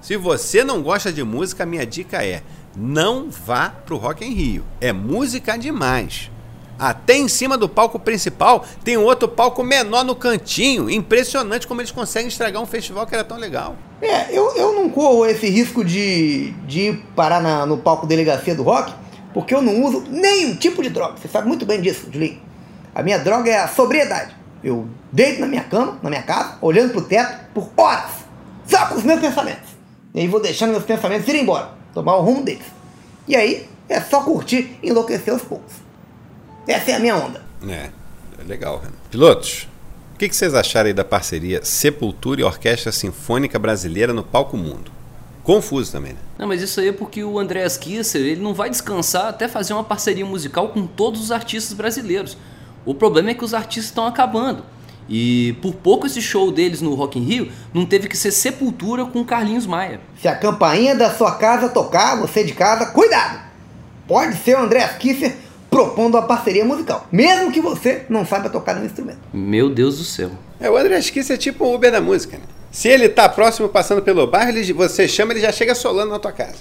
Se 0.00 0.16
você 0.16 0.62
não 0.64 0.82
gosta 0.82 1.12
de 1.12 1.22
música, 1.22 1.64
minha 1.64 1.86
dica 1.86 2.22
é: 2.22 2.42
não 2.76 3.30
vá 3.30 3.70
pro 3.70 3.96
Rock 3.96 4.24
em 4.24 4.34
Rio. 4.34 4.64
É 4.80 4.92
música 4.92 5.56
demais. 5.56 6.30
Até 6.78 7.16
em 7.16 7.28
cima 7.28 7.56
do 7.56 7.68
palco 7.68 7.98
principal 7.98 8.64
tem 8.82 8.96
um 8.96 9.04
outro 9.04 9.28
palco 9.28 9.62
menor 9.62 10.04
no 10.04 10.14
cantinho. 10.14 10.90
Impressionante 10.90 11.66
como 11.66 11.80
eles 11.80 11.90
conseguem 11.90 12.28
estragar 12.28 12.60
um 12.60 12.66
festival 12.66 13.06
que 13.06 13.14
era 13.14 13.24
tão 13.24 13.36
legal. 13.36 13.76
É, 14.02 14.36
eu, 14.36 14.54
eu 14.56 14.72
não 14.74 14.90
corro 14.90 15.24
esse 15.26 15.48
risco 15.48 15.84
de, 15.84 16.50
de 16.66 16.80
ir 16.80 17.04
parar 17.14 17.40
na, 17.40 17.64
no 17.64 17.78
palco 17.78 18.06
delegacia 18.06 18.54
do 18.54 18.62
rock, 18.62 18.92
porque 19.32 19.54
eu 19.54 19.62
não 19.62 19.82
uso 19.84 20.04
nenhum 20.08 20.56
tipo 20.56 20.82
de 20.82 20.90
droga. 20.90 21.16
Você 21.16 21.28
sabe 21.28 21.46
muito 21.46 21.64
bem 21.64 21.80
disso, 21.80 22.08
Julinho. 22.12 22.40
A 22.94 23.02
minha 23.02 23.18
droga 23.18 23.50
é 23.50 23.58
a 23.58 23.68
sobriedade. 23.68 24.34
Eu 24.62 24.86
deito 25.12 25.40
na 25.40 25.46
minha 25.46 25.64
cama, 25.64 25.98
na 26.02 26.08
minha 26.08 26.22
casa, 26.22 26.56
olhando 26.60 26.92
pro 26.92 27.02
teto 27.02 27.38
por 27.52 27.70
horas, 27.76 28.10
só 28.66 28.86
com 28.86 28.96
os 28.96 29.04
meus 29.04 29.20
pensamentos. 29.20 29.70
E 30.14 30.20
aí 30.20 30.28
vou 30.28 30.40
deixando 30.40 30.70
meus 30.70 30.84
pensamentos 30.84 31.28
ir 31.28 31.36
embora, 31.36 31.70
tomar 31.92 32.16
o 32.16 32.22
rumo 32.22 32.42
deles. 32.42 32.64
E 33.28 33.36
aí 33.36 33.68
é 33.88 34.00
só 34.00 34.22
curtir 34.22 34.78
e 34.82 34.88
enlouquecer 34.88 35.32
aos 35.32 35.42
poucos. 35.42 35.74
Essa 36.66 36.92
é 36.92 36.94
a 36.94 36.98
minha 36.98 37.16
onda. 37.16 37.42
É, 37.68 37.90
é 38.38 38.44
legal, 38.46 38.78
Renan. 38.78 38.94
Pilotos, 39.10 39.68
o 40.14 40.18
que, 40.18 40.28
que 40.28 40.36
vocês 40.36 40.54
acharam 40.54 40.88
aí 40.88 40.94
da 40.94 41.04
parceria 41.04 41.64
Sepultura 41.64 42.40
e 42.40 42.44
Orquestra 42.44 42.92
Sinfônica 42.92 43.58
Brasileira 43.58 44.12
no 44.12 44.22
Palco 44.22 44.56
Mundo? 44.56 44.92
Confuso 45.42 45.92
também, 45.92 46.14
né? 46.14 46.18
Não, 46.38 46.48
mas 46.48 46.62
isso 46.62 46.80
aí 46.80 46.88
é 46.88 46.92
porque 46.92 47.22
o 47.22 47.38
Andreas 47.38 47.76
Kisser 47.76 48.22
ele 48.22 48.40
não 48.40 48.54
vai 48.54 48.70
descansar 48.70 49.26
até 49.26 49.46
fazer 49.46 49.74
uma 49.74 49.84
parceria 49.84 50.24
musical 50.24 50.68
com 50.68 50.86
todos 50.86 51.20
os 51.20 51.30
artistas 51.30 51.74
brasileiros. 51.74 52.38
O 52.86 52.94
problema 52.94 53.30
é 53.30 53.34
que 53.34 53.44
os 53.44 53.52
artistas 53.52 53.86
estão 53.86 54.06
acabando. 54.06 54.64
E 55.06 55.54
por 55.60 55.74
pouco 55.74 56.06
esse 56.06 56.22
show 56.22 56.50
deles 56.50 56.80
no 56.80 56.94
Rock 56.94 57.18
in 57.18 57.24
Rio 57.24 57.52
não 57.74 57.84
teve 57.84 58.08
que 58.08 58.16
ser 58.16 58.30
sepultura 58.30 59.04
com 59.04 59.22
Carlinhos 59.22 59.66
Maia. 59.66 60.00
Se 60.18 60.26
a 60.26 60.34
campainha 60.34 60.94
da 60.94 61.12
sua 61.12 61.32
casa 61.36 61.68
tocar, 61.68 62.16
você 62.16 62.42
de 62.42 62.54
casa, 62.54 62.86
cuidado! 62.86 63.40
Pode 64.08 64.36
ser 64.38 64.56
o 64.56 64.62
André 64.62 64.86
Kisser 64.98 65.36
propondo 65.74 66.14
uma 66.14 66.22
parceria 66.22 66.64
musical, 66.64 67.08
mesmo 67.10 67.50
que 67.50 67.60
você 67.60 68.04
não 68.08 68.24
saiba 68.24 68.48
tocar 68.48 68.76
no 68.76 68.86
instrumento. 68.86 69.18
Meu 69.32 69.68
Deus 69.68 69.98
do 69.98 70.04
céu. 70.04 70.30
É, 70.60 70.70
o 70.70 70.76
André 70.76 70.96
Esquisse 70.96 71.32
é 71.32 71.36
tipo 71.36 71.64
o 71.64 71.74
Uber 71.74 71.90
da 71.90 72.00
música, 72.00 72.36
né? 72.38 72.44
Se 72.70 72.86
ele 72.86 73.08
tá 73.08 73.28
próximo 73.28 73.68
passando 73.68 74.00
pelo 74.00 74.24
bairro, 74.24 74.50
ele, 74.50 74.72
você 74.72 75.08
chama, 75.08 75.32
ele 75.32 75.40
já 75.40 75.50
chega 75.50 75.74
solando 75.74 76.12
na 76.12 76.20
tua 76.20 76.30
casa. 76.30 76.58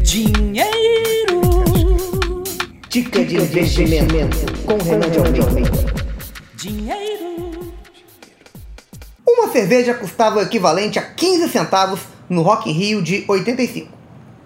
Dinheiro. 0.00 1.40
Dica 2.88 3.24
de 3.24 3.34
investimento 3.34 4.36
com 4.64 4.76
Renan 4.76 5.10
de 5.10 5.18
Almeida. 5.18 5.70
Dinheiro. 6.54 7.72
Uma 9.26 9.48
cerveja 9.48 9.92
custava 9.94 10.38
o 10.38 10.42
equivalente 10.42 11.00
a 11.00 11.02
15 11.02 11.48
centavos 11.48 11.98
no 12.28 12.42
Rock 12.42 12.70
in 12.70 12.74
Rio 12.74 13.02
de 13.02 13.24
85. 13.26 13.88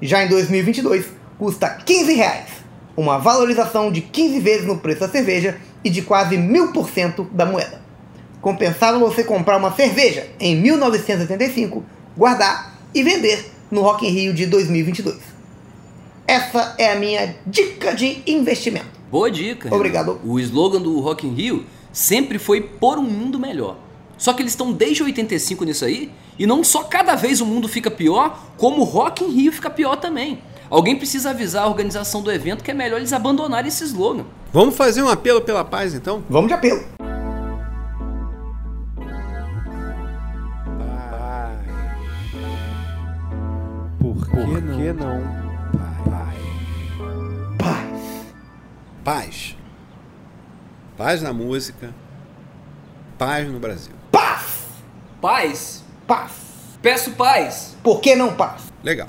Já 0.01 0.25
em 0.25 0.29
2022, 0.29 1.07
custa 1.39 1.69
15 1.69 2.15
reais, 2.15 2.49
uma 2.97 3.19
valorização 3.19 3.93
de 3.93 4.01
15 4.01 4.41
vezes 4.41 4.67
no 4.67 4.79
preço 4.79 5.01
da 5.01 5.09
cerveja 5.09 5.59
e 5.85 5.91
de 5.91 6.03
quase 6.03 6.37
mil 6.37 6.73
por 6.73 6.89
cento 6.89 7.25
da 7.33 7.45
moeda. 7.45 7.81
Compensava 8.41 8.99
você 8.99 9.25
comprar 9.25 9.57
uma 9.57 9.73
cerveja 9.73 10.27
em 10.39 10.57
1985, 10.57 11.85
guardar 12.17 12.79
e 12.95 13.03
vender 13.03 13.51
no 13.71 13.83
Rock 13.83 14.07
in 14.07 14.11
Rio 14.11 14.35
de 14.35 14.47
2022. 14.47 15.17
Essa 16.27 16.75
é 16.79 16.93
a 16.93 16.97
minha 16.97 17.37
dica 17.47 17.95
de 17.95 18.23
investimento. 18.27 18.97
Boa 19.11 19.31
dica. 19.31 19.65
Renan. 19.65 19.77
Obrigado. 19.77 20.21
O 20.25 20.39
slogan 20.41 20.81
do 20.81 20.99
Rock 21.01 21.27
in 21.27 21.35
Rio 21.35 21.65
sempre 21.93 22.39
foi 22.39 22.61
por 22.61 22.99
um 22.99 23.03
mundo 23.03 23.39
melhor. 23.39 23.77
Só 24.19 24.33
que 24.33 24.43
eles 24.43 24.53
estão 24.53 24.73
desde 24.73 25.03
85 25.03 25.65
nisso 25.65 25.85
aí, 25.85 26.11
e 26.39 26.47
não 26.47 26.65
só 26.65 26.83
cada 26.85 27.15
vez 27.15 27.41
o 27.41 27.47
mundo 27.47 27.69
fica 27.69 27.91
pior, 27.91 28.39
como 28.57 28.81
o 28.83 28.85
Rock 28.85 29.25
in 29.25 29.31
Rio 29.31 29.53
fica 29.53 29.71
pior 29.71 29.97
também. 29.97 30.39
Alguém 30.69 30.97
precisa 30.97 31.31
avisar 31.31 31.65
a 31.65 31.69
organização 31.69 32.23
do 32.23 32.31
evento 32.31 32.65
que 32.65 32.71
é 32.71 32.75
melhor 32.75 32.97
eles 32.97 33.13
abandonarem 33.13 33.69
esse 33.69 33.85
slogan. 33.85 34.25
Vamos 34.53 34.77
fazer 34.77 35.03
um 35.03 35.09
apelo 35.09 35.41
pela 35.41 35.65
paz, 35.65 35.95
então? 35.95 36.25
Vamos 36.29 36.49
de 36.49 36.55
apelo. 36.55 36.85
Por 43.99 44.63
que, 44.63 44.93
não? 44.93 45.23
Paz. 46.11 46.39
Paz. 47.59 48.35
Paz. 49.05 49.57
Paz 50.97 51.23
na 51.23 51.33
música. 51.33 51.95
Paz 53.17 53.49
no 53.49 53.61
Brasil. 53.61 53.95
Paz. 54.11 54.65
Paz. 55.21 55.85
Paz. 56.07 56.33
Peço 56.83 57.13
paz. 57.13 57.77
Por 57.83 58.01
que 58.01 58.15
não 58.15 58.35
paz? 58.35 58.73
Legal. 58.83 59.09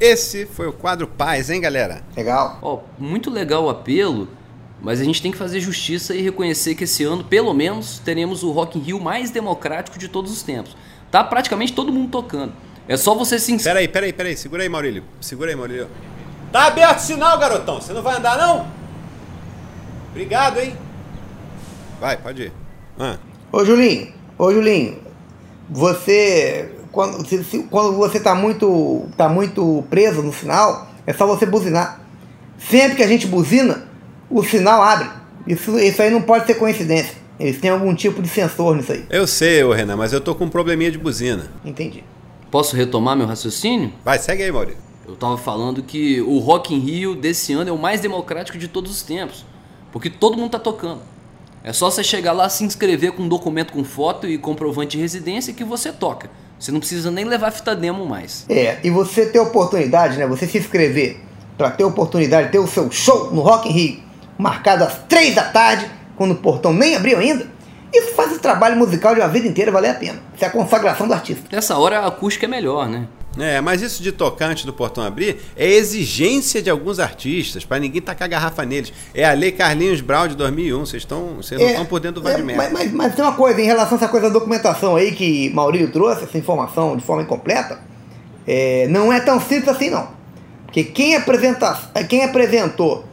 Esse 0.00 0.46
foi 0.46 0.66
o 0.66 0.72
quadro 0.72 1.06
Paz, 1.06 1.50
hein, 1.50 1.60
galera? 1.60 2.02
Legal. 2.16 2.58
Ó, 2.60 2.80
muito 2.98 3.30
legal 3.30 3.64
o 3.64 3.70
apelo, 3.70 4.28
mas 4.82 5.00
a 5.00 5.04
gente 5.04 5.22
tem 5.22 5.30
que 5.30 5.38
fazer 5.38 5.60
justiça 5.60 6.14
e 6.14 6.20
reconhecer 6.20 6.74
que 6.74 6.84
esse 6.84 7.04
ano, 7.04 7.24
pelo 7.24 7.54
menos, 7.54 7.98
teremos 7.98 8.42
o 8.42 8.50
Rock 8.50 8.78
in 8.78 8.82
Rio 8.82 9.00
mais 9.00 9.30
democrático 9.30 9.98
de 9.98 10.08
todos 10.08 10.32
os 10.32 10.42
tempos. 10.42 10.76
Tá 11.10 11.22
praticamente 11.22 11.72
todo 11.72 11.92
mundo 11.92 12.10
tocando. 12.10 12.52
É 12.88 12.96
só 12.96 13.14
você 13.14 13.38
se 13.38 13.52
inscrever. 13.52 13.74
Peraí, 13.74 13.88
peraí, 13.88 14.12
peraí. 14.12 14.36
Segura 14.36 14.62
aí, 14.62 14.68
Maurílio. 14.68 15.04
Segura 15.20 15.50
aí, 15.50 15.56
Maurílio. 15.56 15.88
Tá 16.52 16.66
aberto 16.66 16.98
o 16.98 17.02
sinal, 17.02 17.38
garotão. 17.38 17.80
Você 17.80 17.92
não 17.92 18.02
vai 18.02 18.16
andar, 18.16 18.36
não? 18.36 18.66
Obrigado, 20.10 20.60
hein? 20.60 20.76
Vai, 22.00 22.16
pode 22.16 22.42
ir. 22.42 22.52
Ah. 22.98 23.16
Ô 23.50 23.64
Julinho, 23.64 24.12
ô 24.36 24.52
Julinho, 24.52 25.00
você 25.70 26.73
quando, 26.94 27.26
se- 27.26 27.44
se- 27.44 27.62
quando 27.70 27.96
você 27.96 28.18
tá 28.20 28.34
muito 28.34 29.04
tá 29.16 29.28
muito 29.28 29.84
preso 29.90 30.22
no 30.22 30.32
sinal, 30.32 30.88
é 31.06 31.12
só 31.12 31.26
você 31.26 31.44
buzinar. 31.44 32.00
Sempre 32.58 32.96
que 32.96 33.02
a 33.02 33.06
gente 33.08 33.26
buzina, 33.26 33.86
o 34.30 34.42
sinal 34.42 34.80
abre. 34.82 35.10
Isso, 35.46 35.78
isso 35.78 36.00
aí 36.00 36.10
não 36.10 36.22
pode 36.22 36.46
ser 36.46 36.54
coincidência. 36.54 37.16
Eles 37.38 37.60
têm 37.60 37.68
algum 37.70 37.94
tipo 37.94 38.22
de 38.22 38.28
sensor 38.28 38.76
nisso 38.76 38.92
aí. 38.92 39.04
Eu 39.10 39.26
sei, 39.26 39.62
ô 39.64 39.72
Renan, 39.72 39.96
mas 39.96 40.12
eu 40.12 40.20
tô 40.20 40.34
com 40.34 40.44
um 40.44 40.48
probleminha 40.48 40.90
de 40.90 40.96
buzina. 40.96 41.50
Entendi. 41.64 42.02
Posso 42.50 42.76
retomar 42.76 43.16
meu 43.16 43.26
raciocínio? 43.26 43.92
Vai, 44.04 44.18
segue 44.18 44.44
aí, 44.44 44.52
Maurílio. 44.52 44.78
Eu 45.06 45.16
tava 45.16 45.36
falando 45.36 45.82
que 45.82 46.20
o 46.22 46.38
Rock 46.38 46.72
in 46.74 46.78
Rio 46.78 47.14
desse 47.16 47.52
ano 47.52 47.68
é 47.68 47.72
o 47.72 47.76
mais 47.78 48.00
democrático 48.00 48.56
de 48.56 48.68
todos 48.68 48.90
os 48.90 49.02
tempos. 49.02 49.44
Porque 49.92 50.08
todo 50.08 50.38
mundo 50.38 50.52
tá 50.52 50.58
tocando. 50.58 51.00
É 51.62 51.72
só 51.72 51.90
você 51.90 52.04
chegar 52.04 52.32
lá, 52.32 52.48
se 52.48 52.62
inscrever 52.64 53.12
com 53.12 53.22
um 53.24 53.28
documento 53.28 53.72
com 53.72 53.82
foto 53.84 54.26
e 54.28 54.38
comprovante 54.38 54.96
de 54.96 55.02
residência 55.02 55.52
que 55.52 55.64
você 55.64 55.92
toca. 55.92 56.30
Você 56.58 56.72
não 56.72 56.80
precisa 56.80 57.10
nem 57.10 57.24
levar 57.24 57.50
fita 57.50 57.74
demo 57.74 58.06
mais. 58.06 58.46
É, 58.48 58.78
e 58.82 58.90
você 58.90 59.26
ter 59.26 59.38
oportunidade, 59.38 60.16
né? 60.16 60.26
Você 60.26 60.46
se 60.46 60.58
inscrever 60.58 61.20
para 61.56 61.70
ter 61.70 61.84
oportunidade 61.84 62.46
de 62.46 62.52
ter 62.52 62.58
o 62.58 62.66
seu 62.66 62.90
show 62.90 63.32
no 63.32 63.42
Rock 63.42 63.68
in 63.68 63.72
Rio, 63.72 64.00
marcado 64.38 64.84
às 64.84 64.98
três 65.08 65.34
da 65.34 65.44
tarde, 65.44 65.90
quando 66.16 66.32
o 66.32 66.36
portão 66.36 66.72
nem 66.72 66.96
abriu 66.96 67.18
ainda, 67.18 67.46
isso 67.92 68.14
faz 68.14 68.32
o 68.32 68.38
trabalho 68.40 68.76
musical 68.76 69.14
de 69.14 69.20
uma 69.20 69.28
vida 69.28 69.46
inteira 69.46 69.70
valer 69.70 69.90
a 69.90 69.94
pena. 69.94 70.20
Isso 70.34 70.44
é 70.44 70.48
a 70.48 70.50
consagração 70.50 71.06
do 71.06 71.14
artista. 71.14 71.44
Nessa 71.52 71.76
hora 71.78 72.00
a 72.00 72.06
acústica 72.06 72.46
é 72.46 72.48
melhor, 72.48 72.88
né? 72.88 73.06
É, 73.38 73.60
mas 73.60 73.82
isso 73.82 74.02
de 74.02 74.12
tocar 74.12 74.50
antes 74.50 74.64
do 74.64 74.72
portão 74.72 75.02
abrir 75.02 75.38
é 75.56 75.66
exigência 75.66 76.62
de 76.62 76.70
alguns 76.70 77.00
artistas, 77.00 77.64
pra 77.64 77.78
ninguém 77.78 78.00
tacar 78.00 78.28
garrafa 78.28 78.64
neles. 78.64 78.92
É 79.12 79.24
a 79.24 79.32
Lei 79.32 79.50
Carlinhos 79.50 80.00
Brau 80.00 80.28
de 80.28 80.36
2001, 80.36 80.86
vocês 80.86 81.02
estão, 81.02 81.36
vocês 81.36 81.60
não 81.60 81.68
estão 81.68 81.84
por 81.84 82.00
dentro 82.00 82.20
do 82.20 82.28
é, 82.28 82.32
Vadimento. 82.32 82.56
mas, 82.56 82.72
mas, 82.72 82.92
mas 82.92 83.14
tem 83.14 83.24
uma 83.24 83.34
coisa, 83.34 83.60
em 83.60 83.64
relação 83.64 83.94
a 83.94 84.00
essa 84.00 84.08
coisa 84.08 84.28
da 84.28 84.32
documentação 84.32 84.96
aí 84.96 85.12
que 85.12 85.50
Maurílio 85.50 85.90
trouxe, 85.90 86.24
essa 86.24 86.38
informação 86.38 86.96
de 86.96 87.04
forma 87.04 87.22
incompleta, 87.22 87.80
é, 88.46 88.86
não 88.88 89.12
é 89.12 89.20
tão 89.20 89.40
simples 89.40 89.68
assim 89.68 89.90
não. 89.90 90.08
Porque 90.66 90.84
quem, 90.84 91.16
apresenta, 91.16 91.90
quem 92.08 92.24
apresentou 92.24 93.04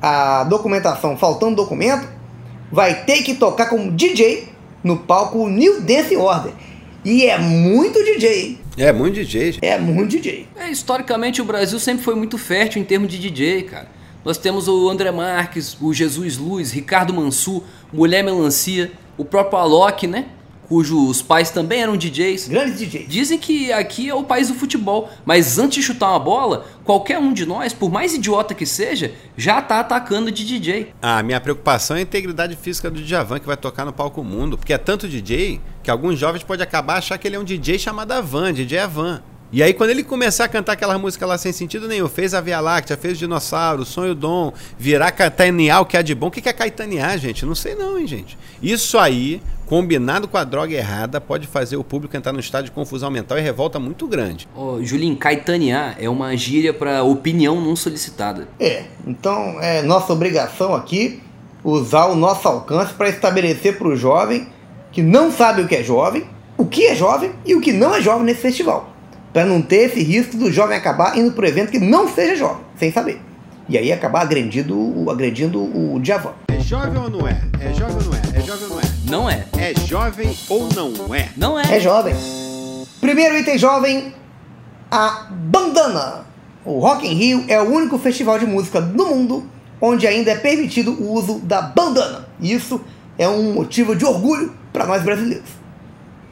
a 0.00 0.44
documentação 0.44 1.16
faltando 1.16 1.56
documento 1.56 2.06
vai 2.70 3.04
ter 3.04 3.22
que 3.22 3.34
tocar 3.34 3.66
como 3.66 3.90
DJ 3.92 4.48
no 4.82 4.98
palco 4.98 5.48
New 5.48 5.80
Dance 5.80 6.16
Order. 6.16 6.52
E 7.04 7.24
é 7.26 7.38
muito 7.38 8.02
DJ, 8.04 8.40
hein? 8.40 8.58
É, 8.76 8.92
muito 8.92 9.14
DJ. 9.14 9.52
gente. 9.52 9.64
É 9.64 9.78
muito 9.78 10.10
DJ. 10.10 10.48
É, 10.56 10.70
historicamente 10.70 11.40
o 11.40 11.44
Brasil 11.44 11.78
sempre 11.78 12.04
foi 12.04 12.14
muito 12.14 12.36
fértil 12.36 12.80
em 12.80 12.84
termos 12.84 13.10
de 13.10 13.18
DJ, 13.18 13.62
cara. 13.62 13.88
Nós 14.24 14.36
temos 14.36 14.66
o 14.68 14.88
André 14.88 15.10
Marques, 15.12 15.76
o 15.80 15.94
Jesus 15.94 16.36
Luz, 16.36 16.72
Ricardo 16.72 17.14
Mansur, 17.14 17.62
Mulher 17.92 18.24
Melancia, 18.24 18.90
o 19.16 19.24
próprio 19.24 19.58
Alok, 19.58 20.06
né? 20.06 20.26
Cujos 20.68 21.22
pais 21.22 21.50
também 21.50 21.82
eram 21.82 21.96
DJs. 21.96 22.48
Grandes 22.48 22.78
DJs. 22.78 23.08
Dizem 23.08 23.38
que 23.38 23.72
aqui 23.72 24.08
é 24.08 24.14
o 24.14 24.24
país 24.24 24.48
do 24.48 24.54
futebol, 24.54 25.08
mas 25.24 25.58
antes 25.58 25.76
de 25.76 25.82
chutar 25.82 26.10
uma 26.10 26.18
bola, 26.18 26.66
qualquer 26.84 27.18
um 27.18 27.32
de 27.32 27.46
nós, 27.46 27.72
por 27.72 27.90
mais 27.90 28.14
idiota 28.14 28.54
que 28.54 28.66
seja, 28.66 29.12
já 29.36 29.62
tá 29.62 29.80
atacando 29.80 30.32
de 30.32 30.44
DJ. 30.44 30.92
A 31.00 31.22
minha 31.22 31.40
preocupação 31.40 31.96
é 31.96 32.00
a 32.00 32.02
integridade 32.02 32.56
física 32.56 32.90
do 32.90 33.00
Djavan, 33.00 33.38
que 33.38 33.46
vai 33.46 33.56
tocar 33.56 33.84
no 33.84 33.92
palco 33.92 34.24
mundo. 34.24 34.58
Porque 34.58 34.72
é 34.72 34.78
tanto 34.78 35.08
DJ 35.08 35.60
que 35.82 35.90
alguns 35.90 36.18
jovens 36.18 36.42
podem 36.42 36.64
acabar 36.64 36.98
achar 36.98 37.16
que 37.16 37.28
ele 37.28 37.36
é 37.36 37.38
um 37.38 37.44
DJ 37.44 37.78
chamado 37.78 38.12
Avan, 38.12 38.52
DJ 38.52 38.78
Avan. 38.80 39.22
E 39.52 39.62
aí, 39.62 39.72
quando 39.72 39.90
ele 39.90 40.02
começar 40.02 40.44
a 40.44 40.48
cantar 40.48 40.72
aquela 40.72 40.98
música 40.98 41.24
lá 41.24 41.38
sem 41.38 41.52
sentido 41.52 41.86
nenhum, 41.86 42.08
fez 42.08 42.34
a 42.34 42.40
Via 42.40 42.58
Láctea, 42.58 42.96
fez 42.96 43.14
o 43.14 43.18
Dinossauro, 43.18 43.84
Sonho 43.84 44.12
Dom, 44.12 44.52
virar 44.76 45.12
caetanear 45.12 45.80
o 45.80 45.86
que 45.86 45.96
há 45.96 46.02
de 46.02 46.16
bom. 46.16 46.26
O 46.26 46.30
que 46.32 46.40
que 46.40 46.48
é 46.48 46.52
caetanear, 46.52 47.16
gente? 47.16 47.46
Não 47.46 47.54
sei 47.54 47.76
não, 47.76 47.96
hein, 47.96 48.08
gente. 48.08 48.36
Isso 48.60 48.98
aí, 48.98 49.40
combinado 49.66 50.28
com 50.28 50.36
a 50.36 50.44
droga 50.44 50.72
errada, 50.72 51.20
pode 51.20 51.46
fazer 51.46 51.76
o 51.76 51.84
público 51.84 52.16
entrar 52.16 52.32
num 52.32 52.38
estado 52.40 52.64
de 52.64 52.70
confusão 52.70 53.10
mental 53.10 53.36
e 53.36 53.40
revolta 53.42 53.78
muito 53.78 54.06
grande. 54.06 54.48
Ó, 54.56 54.80
Julinho, 54.80 55.16
caetanear 55.16 55.96
é 56.00 56.08
uma 56.08 56.34
gíria 56.36 56.72
pra 56.72 57.02
opinião 57.02 57.60
não 57.60 57.74
solicitada. 57.76 58.48
É, 58.60 58.84
então 59.06 59.60
é 59.60 59.82
nossa 59.82 60.12
obrigação 60.12 60.74
aqui 60.74 61.20
usar 61.64 62.06
o 62.06 62.14
nosso 62.14 62.46
alcance 62.46 62.92
para 62.94 63.08
estabelecer 63.08 63.76
para 63.76 63.88
o 63.88 63.96
jovem 63.96 64.46
que 64.92 65.02
não 65.02 65.30
sabe 65.32 65.62
o 65.62 65.66
que 65.68 65.74
é 65.74 65.82
jovem, 65.82 66.24
o 66.56 66.64
que 66.64 66.86
é 66.86 66.94
jovem 66.94 67.32
e 67.44 67.54
o 67.54 67.60
que 67.60 67.72
não 67.72 67.94
é 67.94 68.00
jovem 68.00 68.24
nesse 68.24 68.40
festival. 68.40 68.92
Para 69.32 69.44
não 69.44 69.60
ter 69.60 69.90
esse 69.90 70.02
risco 70.02 70.36
do 70.36 70.50
jovem 70.50 70.76
acabar 70.78 71.18
indo 71.18 71.32
para 71.32 71.44
o 71.44 71.48
evento 71.48 71.70
que 71.72 71.78
não 71.78 72.08
seja 72.08 72.36
jovem, 72.36 72.62
sem 72.78 72.90
saber. 72.92 73.20
E 73.68 73.76
aí 73.76 73.92
acabar 73.92 74.22
agredindo, 74.22 74.78
o- 74.78 75.10
agredindo 75.10 75.58
o 75.60 75.98
Djavan. 76.00 76.32
É 76.66 76.68
jovem 76.68 76.98
ou 77.00 77.08
não 77.08 77.28
é? 77.28 77.40
É 77.60 77.72
jovem 77.72 77.96
ou 77.96 78.02
não 78.02 78.12
é? 78.12 78.22
É 78.34 78.40
jovem 78.40 78.64
ou 78.64 78.70
não 78.70 78.80
é? 78.80 78.82
Não 79.08 79.30
é. 79.30 79.46
É 79.56 79.86
jovem 79.86 80.36
ou 80.48 80.68
não 80.68 81.14
é? 81.14 81.30
Não 81.36 81.60
É 81.60 81.76
é. 81.76 81.80
jovem. 81.80 82.16
Primeiro 83.00 83.38
item 83.38 83.56
jovem, 83.56 84.12
a 84.90 85.28
bandana. 85.30 86.26
O 86.64 86.80
Rock 86.80 87.06
in 87.06 87.14
Rio 87.14 87.44
é 87.46 87.62
o 87.62 87.72
único 87.72 87.96
festival 87.98 88.40
de 88.40 88.46
música 88.46 88.80
no 88.80 89.06
mundo 89.06 89.48
onde 89.80 90.08
ainda 90.08 90.32
é 90.32 90.36
permitido 90.36 90.90
o 90.90 91.12
uso 91.12 91.38
da 91.38 91.62
bandana. 91.62 92.26
E 92.40 92.52
isso 92.52 92.80
é 93.16 93.28
um 93.28 93.52
motivo 93.52 93.94
de 93.94 94.04
orgulho 94.04 94.52
para 94.72 94.86
nós 94.86 95.04
brasileiros. 95.04 95.48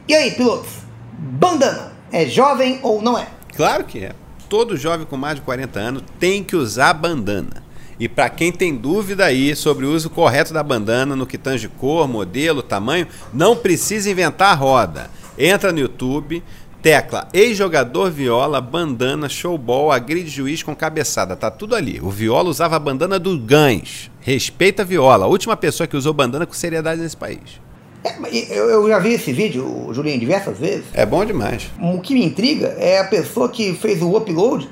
E 0.08 0.14
aí, 0.14 0.32
pilotos? 0.32 0.72
Bandana 1.16 1.92
é 2.10 2.26
jovem 2.26 2.80
ou 2.82 3.00
não 3.00 3.16
é? 3.16 3.28
Claro 3.54 3.84
que 3.84 4.00
é. 4.00 4.12
Todo 4.48 4.76
jovem 4.76 5.06
com 5.06 5.16
mais 5.16 5.36
de 5.36 5.42
40 5.42 5.78
anos 5.78 6.02
tem 6.18 6.42
que 6.42 6.56
usar 6.56 6.92
bandana. 6.92 7.63
E 7.98 8.08
para 8.08 8.28
quem 8.28 8.50
tem 8.50 8.74
dúvida 8.74 9.24
aí 9.24 9.54
sobre 9.54 9.86
o 9.86 9.92
uso 9.92 10.10
correto 10.10 10.52
da 10.52 10.62
bandana 10.62 11.14
no 11.14 11.26
que 11.26 11.38
tange 11.38 11.68
cor, 11.68 12.08
modelo, 12.08 12.62
tamanho, 12.62 13.06
não 13.32 13.56
precisa 13.56 14.10
inventar 14.10 14.52
a 14.52 14.54
roda. 14.54 15.10
Entra 15.38 15.72
no 15.72 15.78
YouTube, 15.78 16.42
tecla 16.82 17.28
ex-jogador 17.32 18.10
viola, 18.10 18.60
bandana, 18.60 19.28
showball, 19.28 19.90
agride 19.90 20.28
juiz 20.28 20.62
com 20.62 20.74
cabeçada. 20.74 21.34
Tá 21.34 21.50
tudo 21.50 21.74
ali. 21.74 22.00
O 22.02 22.10
viola 22.10 22.50
usava 22.50 22.76
a 22.76 22.78
bandana 22.78 23.18
do 23.18 23.38
Gans. 23.38 24.10
Respeita 24.20 24.82
a 24.82 24.84
viola. 24.84 25.24
A 25.24 25.28
última 25.28 25.56
pessoa 25.56 25.86
que 25.86 25.96
usou 25.96 26.12
bandana 26.12 26.46
com 26.46 26.52
seriedade 26.52 27.00
nesse 27.00 27.16
país. 27.16 27.64
É, 28.04 28.12
eu, 28.50 28.68
eu, 28.68 28.88
já 28.88 28.98
vi 28.98 29.14
esse 29.14 29.32
vídeo, 29.32 29.88
Julinho, 29.92 30.20
diversas 30.20 30.58
vezes. 30.58 30.84
É 30.92 31.06
bom 31.06 31.24
demais. 31.24 31.70
O 31.80 32.00
que 32.00 32.12
me 32.12 32.22
intriga 32.22 32.66
é 32.78 32.98
a 32.98 33.04
pessoa 33.04 33.48
que 33.48 33.72
fez 33.72 34.02
o 34.02 34.14
upload 34.14 34.68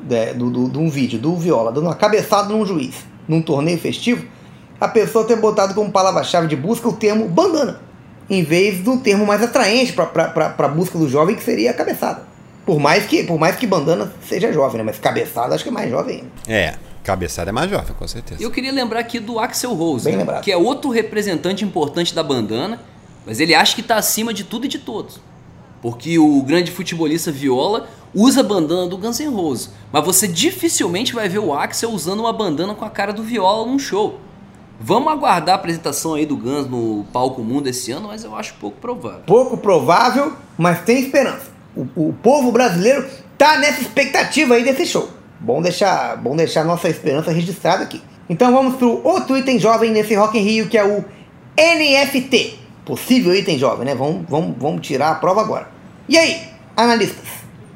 de, 0.00 0.34
do, 0.34 0.50
do, 0.50 0.68
de 0.68 0.78
um 0.78 0.88
vídeo 0.88 1.18
do 1.18 1.36
Viola, 1.36 1.72
dando 1.72 1.86
uma 1.86 1.94
cabeçada 1.94 2.48
num 2.48 2.64
juiz, 2.64 2.96
num 3.26 3.42
torneio 3.42 3.78
festivo, 3.78 4.26
a 4.80 4.88
pessoa 4.88 5.24
ter 5.24 5.36
botado 5.36 5.74
como 5.74 5.90
palavra-chave 5.90 6.46
de 6.46 6.56
busca 6.56 6.88
o 6.88 6.92
termo 6.92 7.28
bandana, 7.28 7.80
em 8.28 8.42
vez 8.42 8.80
do 8.80 8.98
termo 8.98 9.26
mais 9.26 9.42
atraente 9.42 9.92
para 9.92 10.54
a 10.58 10.68
busca 10.68 10.98
do 10.98 11.08
jovem, 11.08 11.34
que 11.34 11.42
seria 11.42 11.70
a 11.70 11.74
cabeçada. 11.74 12.22
Por 12.64 12.80
mais 12.80 13.06
que, 13.06 13.22
por 13.22 13.38
mais 13.38 13.56
que 13.56 13.66
bandana 13.66 14.12
seja 14.28 14.52
jovem, 14.52 14.78
né? 14.78 14.82
mas 14.82 14.98
cabeçada 14.98 15.54
acho 15.54 15.62
que 15.62 15.70
é 15.70 15.72
mais 15.72 15.88
jovem 15.88 16.16
ainda. 16.16 16.30
É, 16.48 16.74
Cabeçada 17.06 17.50
é 17.50 17.52
mais 17.52 17.70
jovem, 17.70 17.94
com 17.96 18.08
certeza. 18.08 18.42
Eu 18.42 18.50
queria 18.50 18.72
lembrar 18.72 18.98
aqui 18.98 19.20
do 19.20 19.38
Axel 19.38 19.72
Rose, 19.74 20.10
né? 20.10 20.40
que 20.42 20.50
é 20.50 20.56
outro 20.56 20.90
representante 20.90 21.64
importante 21.64 22.12
da 22.12 22.20
bandana, 22.20 22.80
mas 23.24 23.38
ele 23.38 23.54
acha 23.54 23.76
que 23.76 23.80
está 23.80 23.94
acima 23.94 24.34
de 24.34 24.42
tudo 24.42 24.66
e 24.66 24.68
de 24.68 24.80
todos. 24.80 25.20
Porque 25.80 26.18
o 26.18 26.42
grande 26.42 26.70
futebolista 26.70 27.30
Viola 27.30 27.88
usa 28.14 28.40
a 28.40 28.44
bandana 28.44 28.88
do 28.88 28.96
Guns 28.96 29.20
N' 29.20 29.28
Roses, 29.28 29.70
mas 29.92 30.04
você 30.04 30.26
dificilmente 30.26 31.14
vai 31.14 31.28
ver 31.28 31.38
o 31.38 31.52
Axel 31.52 31.90
usando 31.90 32.20
uma 32.20 32.32
bandana 32.32 32.74
com 32.74 32.84
a 32.84 32.90
cara 32.90 33.12
do 33.12 33.22
Viola 33.22 33.66
num 33.66 33.78
show. 33.78 34.20
Vamos 34.80 35.12
aguardar 35.12 35.54
a 35.54 35.58
apresentação 35.58 36.14
aí 36.14 36.26
do 36.26 36.36
Guns 36.36 36.68
no 36.68 37.04
palco 37.12 37.42
mundo 37.42 37.66
esse 37.66 37.92
ano, 37.92 38.08
mas 38.08 38.24
eu 38.24 38.34
acho 38.34 38.54
pouco 38.54 38.78
provável. 38.78 39.20
Pouco 39.26 39.56
provável, 39.56 40.34
mas 40.56 40.82
tem 40.82 41.00
esperança. 41.00 41.50
O, 41.74 42.08
o 42.08 42.12
povo 42.22 42.52
brasileiro 42.52 43.06
tá 43.38 43.58
nessa 43.58 43.80
expectativa 43.80 44.54
aí 44.54 44.64
desse 44.64 44.86
show. 44.86 45.08
Bom 45.40 45.62
deixar, 45.62 46.16
bom 46.16 46.34
deixar 46.36 46.64
nossa 46.64 46.88
esperança 46.88 47.30
registrada 47.30 47.84
aqui. 47.84 48.02
Então 48.28 48.52
vamos 48.52 48.76
para 48.76 48.86
o 48.86 49.06
outro 49.06 49.36
item 49.36 49.58
jovem 49.58 49.90
nesse 49.90 50.14
Rock 50.14 50.38
in 50.38 50.42
Rio, 50.42 50.68
que 50.68 50.76
é 50.76 50.84
o 50.84 51.04
NFT. 51.58 52.65
Possível 52.86 53.34
item 53.34 53.58
jovem, 53.58 53.84
né? 53.84 53.96
Vamos, 53.96 54.24
vamos, 54.28 54.56
vamos 54.56 54.86
tirar 54.86 55.10
a 55.10 55.14
prova 55.16 55.40
agora. 55.40 55.68
E 56.08 56.16
aí, 56.16 56.40
analistas? 56.76 57.26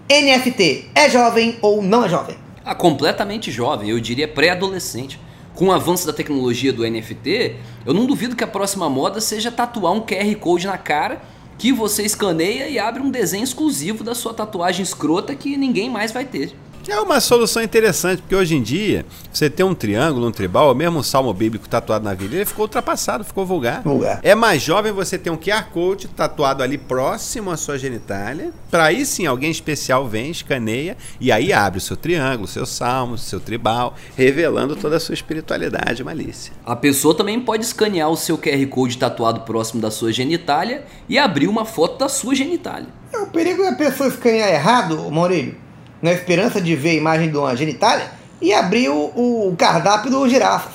NFT 0.09 0.90
é 0.95 1.11
jovem 1.11 1.59
ou 1.61 1.83
não 1.83 2.05
é 2.05 2.09
jovem? 2.09 2.37
Ah, 2.64 2.76
completamente 2.76 3.50
jovem, 3.50 3.90
eu 3.90 3.99
diria 3.99 4.29
pré-adolescente. 4.29 5.19
Com 5.52 5.67
o 5.67 5.73
avanço 5.73 6.07
da 6.07 6.12
tecnologia 6.12 6.73
do 6.73 6.88
NFT, 6.88 7.57
eu 7.85 7.93
não 7.93 8.07
duvido 8.07 8.37
que 8.37 8.45
a 8.45 8.47
próxima 8.47 8.88
moda 8.88 9.21
seja 9.21 9.50
tatuar 9.50 9.93
um 9.93 10.00
QR 10.00 10.33
Code 10.37 10.69
na 10.69 10.79
cara 10.79 11.21
que 11.59 11.73
você 11.73 12.05
escaneia 12.05 12.69
e 12.69 12.79
abre 12.79 13.02
um 13.02 13.11
desenho 13.11 13.43
exclusivo 13.43 14.05
da 14.05 14.14
sua 14.14 14.33
tatuagem 14.33 14.85
escrota 14.85 15.35
que 15.35 15.57
ninguém 15.57 15.90
mais 15.90 16.12
vai 16.12 16.25
ter. 16.25 16.55
É 16.88 16.99
uma 16.99 17.20
solução 17.20 17.62
interessante, 17.62 18.22
porque 18.22 18.34
hoje 18.34 18.56
em 18.56 18.62
dia, 18.62 19.04
você 19.30 19.50
tem 19.50 19.64
um 19.64 19.75
triângulo, 19.75 20.26
um 20.26 20.32
tribal, 20.32 20.68
ou 20.68 20.75
mesmo 20.75 20.99
um 20.99 21.02
salmo 21.02 21.32
bíblico 21.32 21.68
tatuado 21.68 22.04
na 22.04 22.14
virilha, 22.14 22.46
ficou 22.46 22.64
ultrapassado, 22.64 23.22
ficou 23.22 23.44
vulgar. 23.44 23.82
vulgar. 23.82 24.18
É 24.22 24.34
mais 24.34 24.62
jovem 24.62 24.90
você 24.90 25.18
ter 25.18 25.30
um 25.30 25.37
QR 25.37 25.64
Code 25.72 26.08
tatuado 26.08 26.62
ali 26.62 26.78
próximo 26.78 27.50
à 27.50 27.56
sua 27.56 27.78
genitália, 27.78 28.50
para 28.70 28.84
aí 28.84 29.04
sim 29.04 29.26
alguém 29.26 29.50
especial 29.50 30.08
vem, 30.08 30.30
escaneia, 30.30 30.96
e 31.20 31.30
aí 31.30 31.52
abre 31.52 31.78
o 31.78 31.82
seu 31.82 31.96
triângulo, 31.96 32.44
o 32.44 32.49
seu 32.49 32.64
salmo, 32.64 33.14
o 33.14 33.18
seu 33.18 33.40
tribal, 33.40 33.94
revelando 34.16 34.75
toda 34.75 34.96
a 34.96 35.00
sua 35.00 35.14
espiritualidade 35.14 36.00
e 36.00 36.04
malícia. 36.04 36.52
A 36.64 36.75
pessoa 36.75 37.14
também 37.14 37.38
pode 37.40 37.64
escanear 37.64 38.08
o 38.08 38.16
seu 38.16 38.38
QR 38.38 38.66
Code 38.66 38.96
tatuado 38.96 39.42
próximo 39.42 39.82
da 39.82 39.90
sua 39.90 40.12
genitália 40.12 40.84
e 41.09 41.18
abrir 41.18 41.46
uma 41.46 41.64
foto 41.64 41.98
da 41.98 42.09
sua 42.09 42.35
genitália. 42.35 42.88
É, 43.12 43.18
o 43.18 43.26
perigo 43.26 43.62
é 43.62 43.68
a 43.68 43.74
pessoa 43.74 44.09
escanear 44.09 44.48
errado, 44.48 45.11
Maurílio 45.11 45.69
na 46.00 46.12
esperança 46.12 46.60
de 46.60 46.74
ver 46.74 46.90
a 46.90 46.94
imagem 46.94 47.30
de 47.30 47.36
uma 47.36 47.54
genitália 47.56 48.10
e 48.40 48.52
abrir 48.52 48.88
o, 48.88 49.48
o 49.48 49.54
cardápio 49.56 50.10
do 50.10 50.28
girafas. 50.28 50.72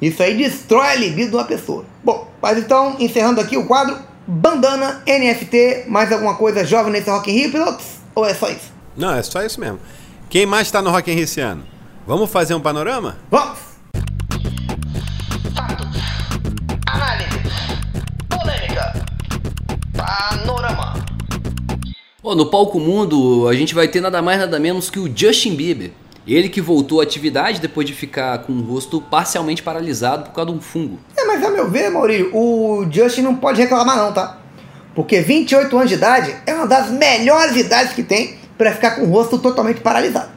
Isso 0.00 0.22
aí 0.22 0.36
destrói 0.36 0.86
a 0.86 0.94
libido 0.94 1.30
de 1.30 1.36
uma 1.36 1.44
pessoa. 1.44 1.84
Bom, 2.02 2.28
mas 2.40 2.58
então, 2.58 2.96
encerrando 2.98 3.40
aqui 3.40 3.56
o 3.56 3.66
quadro, 3.66 3.96
bandana, 4.26 5.02
NFT, 5.06 5.84
mais 5.88 6.10
alguma 6.10 6.34
coisa 6.34 6.64
jovem 6.64 6.92
nesse 6.92 7.10
Rock 7.10 7.30
in 7.30 7.34
Rio, 7.34 7.52
pilotos? 7.52 7.86
Ou 8.14 8.26
é 8.26 8.34
só 8.34 8.48
isso? 8.48 8.72
Não, 8.96 9.14
é 9.14 9.22
só 9.22 9.42
isso 9.42 9.60
mesmo. 9.60 9.78
Quem 10.28 10.46
mais 10.46 10.68
está 10.68 10.80
no 10.80 10.90
Rock 10.90 11.10
in 11.10 11.14
Rio 11.14 11.24
esse 11.24 11.40
ano? 11.40 11.64
Vamos 12.06 12.30
fazer 12.30 12.54
um 12.54 12.60
panorama? 12.60 13.18
Vamos! 13.30 13.69
No 22.36 22.46
palco 22.46 22.78
mundo, 22.78 23.48
a 23.48 23.54
gente 23.54 23.74
vai 23.74 23.88
ter 23.88 24.00
nada 24.00 24.22
mais 24.22 24.38
nada 24.38 24.60
menos 24.60 24.88
que 24.88 25.00
o 25.00 25.10
Justin 25.14 25.56
Bieber. 25.56 25.90
Ele 26.24 26.48
que 26.48 26.60
voltou 26.60 27.00
à 27.00 27.02
atividade 27.02 27.60
depois 27.60 27.84
de 27.84 27.92
ficar 27.92 28.38
com 28.38 28.52
o 28.52 28.62
rosto 28.62 29.00
parcialmente 29.00 29.64
paralisado 29.64 30.24
por 30.26 30.32
causa 30.32 30.52
de 30.52 30.56
um 30.56 30.60
fungo. 30.60 31.00
É, 31.16 31.24
mas 31.24 31.42
a 31.42 31.50
meu 31.50 31.68
ver, 31.68 31.90
Maurício, 31.90 32.30
o 32.32 32.86
Justin 32.88 33.22
não 33.22 33.34
pode 33.34 33.60
reclamar 33.60 33.96
não, 33.96 34.12
tá? 34.12 34.38
Porque 34.94 35.20
28 35.20 35.76
anos 35.76 35.88
de 35.88 35.96
idade 35.96 36.36
é 36.46 36.54
uma 36.54 36.68
das 36.68 36.88
melhores 36.90 37.56
idades 37.56 37.94
que 37.94 38.02
tem 38.04 38.36
para 38.56 38.72
ficar 38.72 38.92
com 38.92 39.02
o 39.02 39.10
rosto 39.10 39.36
totalmente 39.38 39.80
paralisado. 39.80 40.30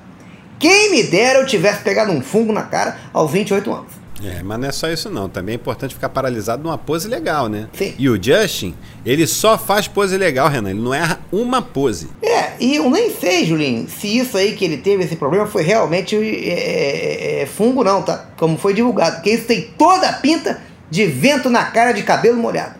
Quem 0.57 0.91
me 0.91 1.03
dera 1.03 1.39
eu 1.39 1.45
tivesse 1.45 1.83
pegado 1.83 2.11
um 2.11 2.21
fungo 2.21 2.51
na 2.51 2.63
cara 2.63 2.97
aos 3.13 3.29
28 3.29 3.71
anos. 3.71 4.02
É, 4.23 4.41
mas 4.41 4.59
não 4.59 4.67
é 4.67 4.71
só 4.71 4.89
isso 4.89 5.09
não. 5.09 5.27
Também 5.27 5.53
é 5.53 5.55
importante 5.55 5.93
ficar 5.93 6.09
paralisado 6.09 6.63
numa 6.63 6.77
pose 6.77 7.07
legal, 7.07 7.49
né? 7.49 7.67
Sim. 7.73 7.93
E 7.99 8.09
o 8.09 8.21
Justin, 8.21 8.73
ele 9.05 9.27
só 9.27 9.57
faz 9.57 9.87
pose 9.87 10.17
legal, 10.17 10.47
Renan. 10.47 10.69
Ele 10.69 10.79
não 10.79 10.93
erra 10.93 11.19
uma 11.31 11.61
pose. 11.61 12.09
É, 12.21 12.53
e 12.59 12.75
eu 12.75 12.89
nem 12.89 13.11
sei, 13.11 13.45
Julinho, 13.45 13.87
se 13.89 14.17
isso 14.17 14.37
aí 14.37 14.53
que 14.53 14.63
ele 14.63 14.77
teve, 14.77 15.03
esse 15.03 15.17
problema, 15.17 15.45
foi 15.45 15.63
realmente 15.63 16.15
é, 16.15 16.19
é, 16.19 17.41
é, 17.41 17.45
fungo 17.45 17.83
não, 17.83 18.01
tá? 18.01 18.29
Como 18.37 18.57
foi 18.57 18.73
divulgado. 18.73 19.15
Porque 19.15 19.31
isso 19.31 19.45
tem 19.45 19.69
toda 19.77 20.07
a 20.07 20.13
pinta 20.13 20.61
de 20.89 21.05
vento 21.05 21.49
na 21.49 21.65
cara 21.65 21.91
de 21.91 22.03
cabelo 22.03 22.37
molhado. 22.37 22.75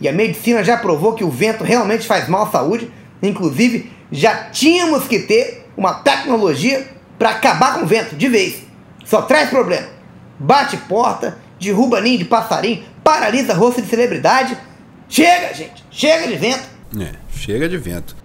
E 0.00 0.08
a 0.08 0.12
medicina 0.12 0.62
já 0.62 0.76
provou 0.76 1.14
que 1.14 1.24
o 1.24 1.30
vento 1.30 1.64
realmente 1.64 2.06
faz 2.06 2.28
mal 2.28 2.42
à 2.44 2.50
saúde. 2.50 2.90
Inclusive, 3.22 3.90
já 4.10 4.50
tínhamos 4.50 5.04
que 5.04 5.20
ter 5.20 5.66
uma 5.76 5.94
tecnologia 5.94 6.86
para 7.18 7.30
acabar 7.30 7.74
com 7.74 7.84
o 7.84 7.86
vento 7.86 8.16
de 8.16 8.28
vez. 8.28 8.62
Só 9.04 9.22
traz 9.22 9.48
problema 9.48 9.91
bate 10.42 10.76
porta, 10.76 11.38
derruba 11.60 12.00
ninho 12.00 12.18
de 12.18 12.24
passarinho, 12.24 12.84
paralisa 13.02 13.54
rosto 13.54 13.80
de 13.80 13.88
celebridade. 13.88 14.58
Chega, 15.08 15.54
gente, 15.54 15.84
chega 15.90 16.26
de 16.26 16.36
vento. 16.36 16.64
É, 16.98 17.12
chega 17.34 17.68
de 17.68 17.78
vento. 17.78 18.16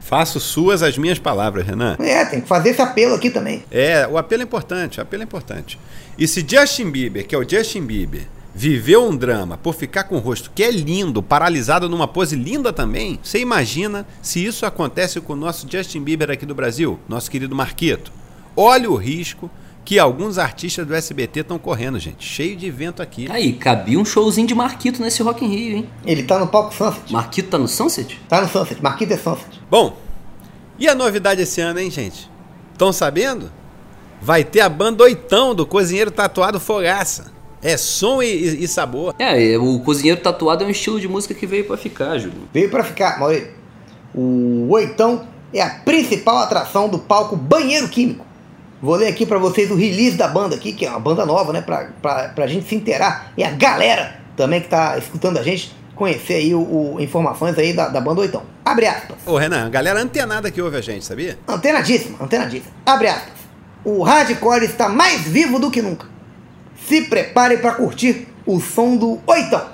Faço 0.00 0.38
suas 0.38 0.82
as 0.82 0.96
minhas 0.96 1.18
palavras, 1.18 1.66
Renan. 1.66 1.96
É, 1.98 2.24
tem 2.24 2.40
que 2.40 2.46
fazer 2.46 2.70
esse 2.70 2.80
apelo 2.80 3.14
aqui 3.14 3.28
também. 3.28 3.64
É, 3.70 4.06
o 4.06 4.16
apelo 4.16 4.42
é 4.42 4.44
importante, 4.44 5.00
o 5.00 5.02
apelo 5.02 5.22
é 5.22 5.24
importante. 5.24 5.78
E 6.16 6.28
se 6.28 6.46
Justin 6.48 6.90
Bieber, 6.90 7.26
que 7.26 7.34
é 7.34 7.38
o 7.38 7.48
Justin 7.48 7.82
Bieber, 7.82 8.26
viveu 8.54 9.06
um 9.06 9.16
drama 9.16 9.58
por 9.58 9.74
ficar 9.74 10.04
com 10.04 10.14
o 10.14 10.20
rosto 10.20 10.50
que 10.54 10.62
é 10.62 10.70
lindo, 10.70 11.22
paralisado 11.22 11.88
numa 11.88 12.06
pose 12.06 12.36
linda 12.36 12.72
também, 12.72 13.18
você 13.22 13.40
imagina 13.40 14.06
se 14.22 14.42
isso 14.42 14.64
acontece 14.64 15.20
com 15.20 15.32
o 15.32 15.36
nosso 15.36 15.66
Justin 15.68 16.02
Bieber 16.02 16.30
aqui 16.30 16.46
do 16.46 16.54
Brasil, 16.54 16.98
nosso 17.08 17.30
querido 17.30 17.54
Marquito. 17.54 18.12
Olha 18.56 18.88
o 18.88 18.94
risco 18.94 19.50
que 19.86 20.00
alguns 20.00 20.36
artistas 20.36 20.84
do 20.84 20.92
SBT 20.92 21.40
estão 21.40 21.60
correndo, 21.60 21.96
gente. 22.00 22.26
Cheio 22.26 22.56
de 22.56 22.66
evento 22.66 23.00
aqui. 23.00 23.30
Aí, 23.30 23.52
cabia 23.52 24.00
um 24.00 24.04
showzinho 24.04 24.44
de 24.44 24.54
Marquito 24.54 25.00
nesse 25.00 25.22
Rock 25.22 25.44
in 25.44 25.48
Rio, 25.48 25.76
hein? 25.76 25.88
Ele 26.04 26.24
tá 26.24 26.40
no 26.40 26.48
palco 26.48 26.74
Sunset. 26.74 27.12
Marquito 27.12 27.50
tá 27.50 27.56
no 27.56 27.68
Sunset? 27.68 28.20
Tá 28.28 28.42
no 28.42 28.48
Sunset. 28.48 28.82
Marquito 28.82 29.12
é 29.12 29.16
Sunset. 29.16 29.62
Bom, 29.70 29.96
e 30.76 30.88
a 30.88 30.94
novidade 30.94 31.40
esse 31.40 31.60
ano, 31.60 31.78
hein, 31.78 31.88
gente? 31.88 32.28
Estão 32.72 32.92
sabendo? 32.92 33.52
Vai 34.20 34.42
ter 34.42 34.60
a 34.60 34.68
banda 34.68 35.04
Oitão 35.04 35.54
do 35.54 35.64
Cozinheiro 35.64 36.10
Tatuado 36.10 36.58
Fogaça. 36.58 37.32
É 37.62 37.76
som 37.76 38.20
e, 38.20 38.64
e, 38.64 38.66
sabor. 38.66 39.14
É, 39.20 39.56
o 39.56 39.78
Cozinheiro 39.78 40.20
Tatuado 40.20 40.64
é 40.64 40.66
um 40.66 40.70
estilo 40.70 40.98
de 40.98 41.06
música 41.06 41.32
que 41.32 41.46
veio 41.46 41.64
para 41.64 41.76
ficar, 41.76 42.18
Júlio. 42.18 42.48
Veio 42.52 42.68
para 42.68 42.82
ficar, 42.82 43.20
Maurício. 43.20 43.50
O 44.12 44.66
Oitão 44.70 45.28
é 45.54 45.62
a 45.62 45.70
principal 45.70 46.38
atração 46.38 46.88
do 46.88 46.98
palco 46.98 47.36
Banheiro 47.36 47.88
Químico 47.88 48.25
Vou 48.80 48.94
ler 48.94 49.08
aqui 49.08 49.24
para 49.24 49.38
vocês 49.38 49.70
o 49.70 49.74
release 49.74 50.16
da 50.16 50.28
banda 50.28 50.54
aqui, 50.54 50.72
que 50.72 50.84
é 50.84 50.90
uma 50.90 51.00
banda 51.00 51.24
nova, 51.24 51.52
né? 51.52 51.62
Pra, 51.62 51.88
pra, 52.02 52.28
pra 52.28 52.46
gente 52.46 52.68
se 52.68 52.74
inteirar. 52.74 53.32
E 53.36 53.42
a 53.42 53.50
galera 53.50 54.20
também 54.36 54.60
que 54.60 54.68
tá 54.68 54.98
escutando 54.98 55.38
a 55.38 55.42
gente 55.42 55.74
conhecer 55.94 56.34
aí 56.34 56.54
o, 56.54 56.60
o 56.94 57.00
informações 57.00 57.58
aí 57.58 57.72
da, 57.72 57.88
da 57.88 58.00
banda 58.00 58.20
Oitão. 58.20 58.42
Abre 58.64 58.86
aspas. 58.86 59.16
Ô 59.24 59.38
Renan, 59.38 59.66
a 59.66 59.68
galera 59.70 60.00
antenada 60.00 60.50
que 60.50 60.60
ouve 60.60 60.76
a 60.76 60.80
gente, 60.82 61.04
sabia? 61.04 61.38
Antenadíssima, 61.48 62.18
antenadíssima. 62.20 62.72
Abre 62.84 63.08
aspas. 63.08 63.32
O 63.82 64.02
hardcore 64.02 64.64
está 64.64 64.88
mais 64.88 65.22
vivo 65.22 65.58
do 65.58 65.70
que 65.70 65.80
nunca. 65.80 66.06
Se 66.86 67.02
prepare 67.02 67.56
para 67.58 67.72
curtir 67.72 68.28
o 68.44 68.60
som 68.60 68.96
do 68.96 69.18
Oitão. 69.26 69.64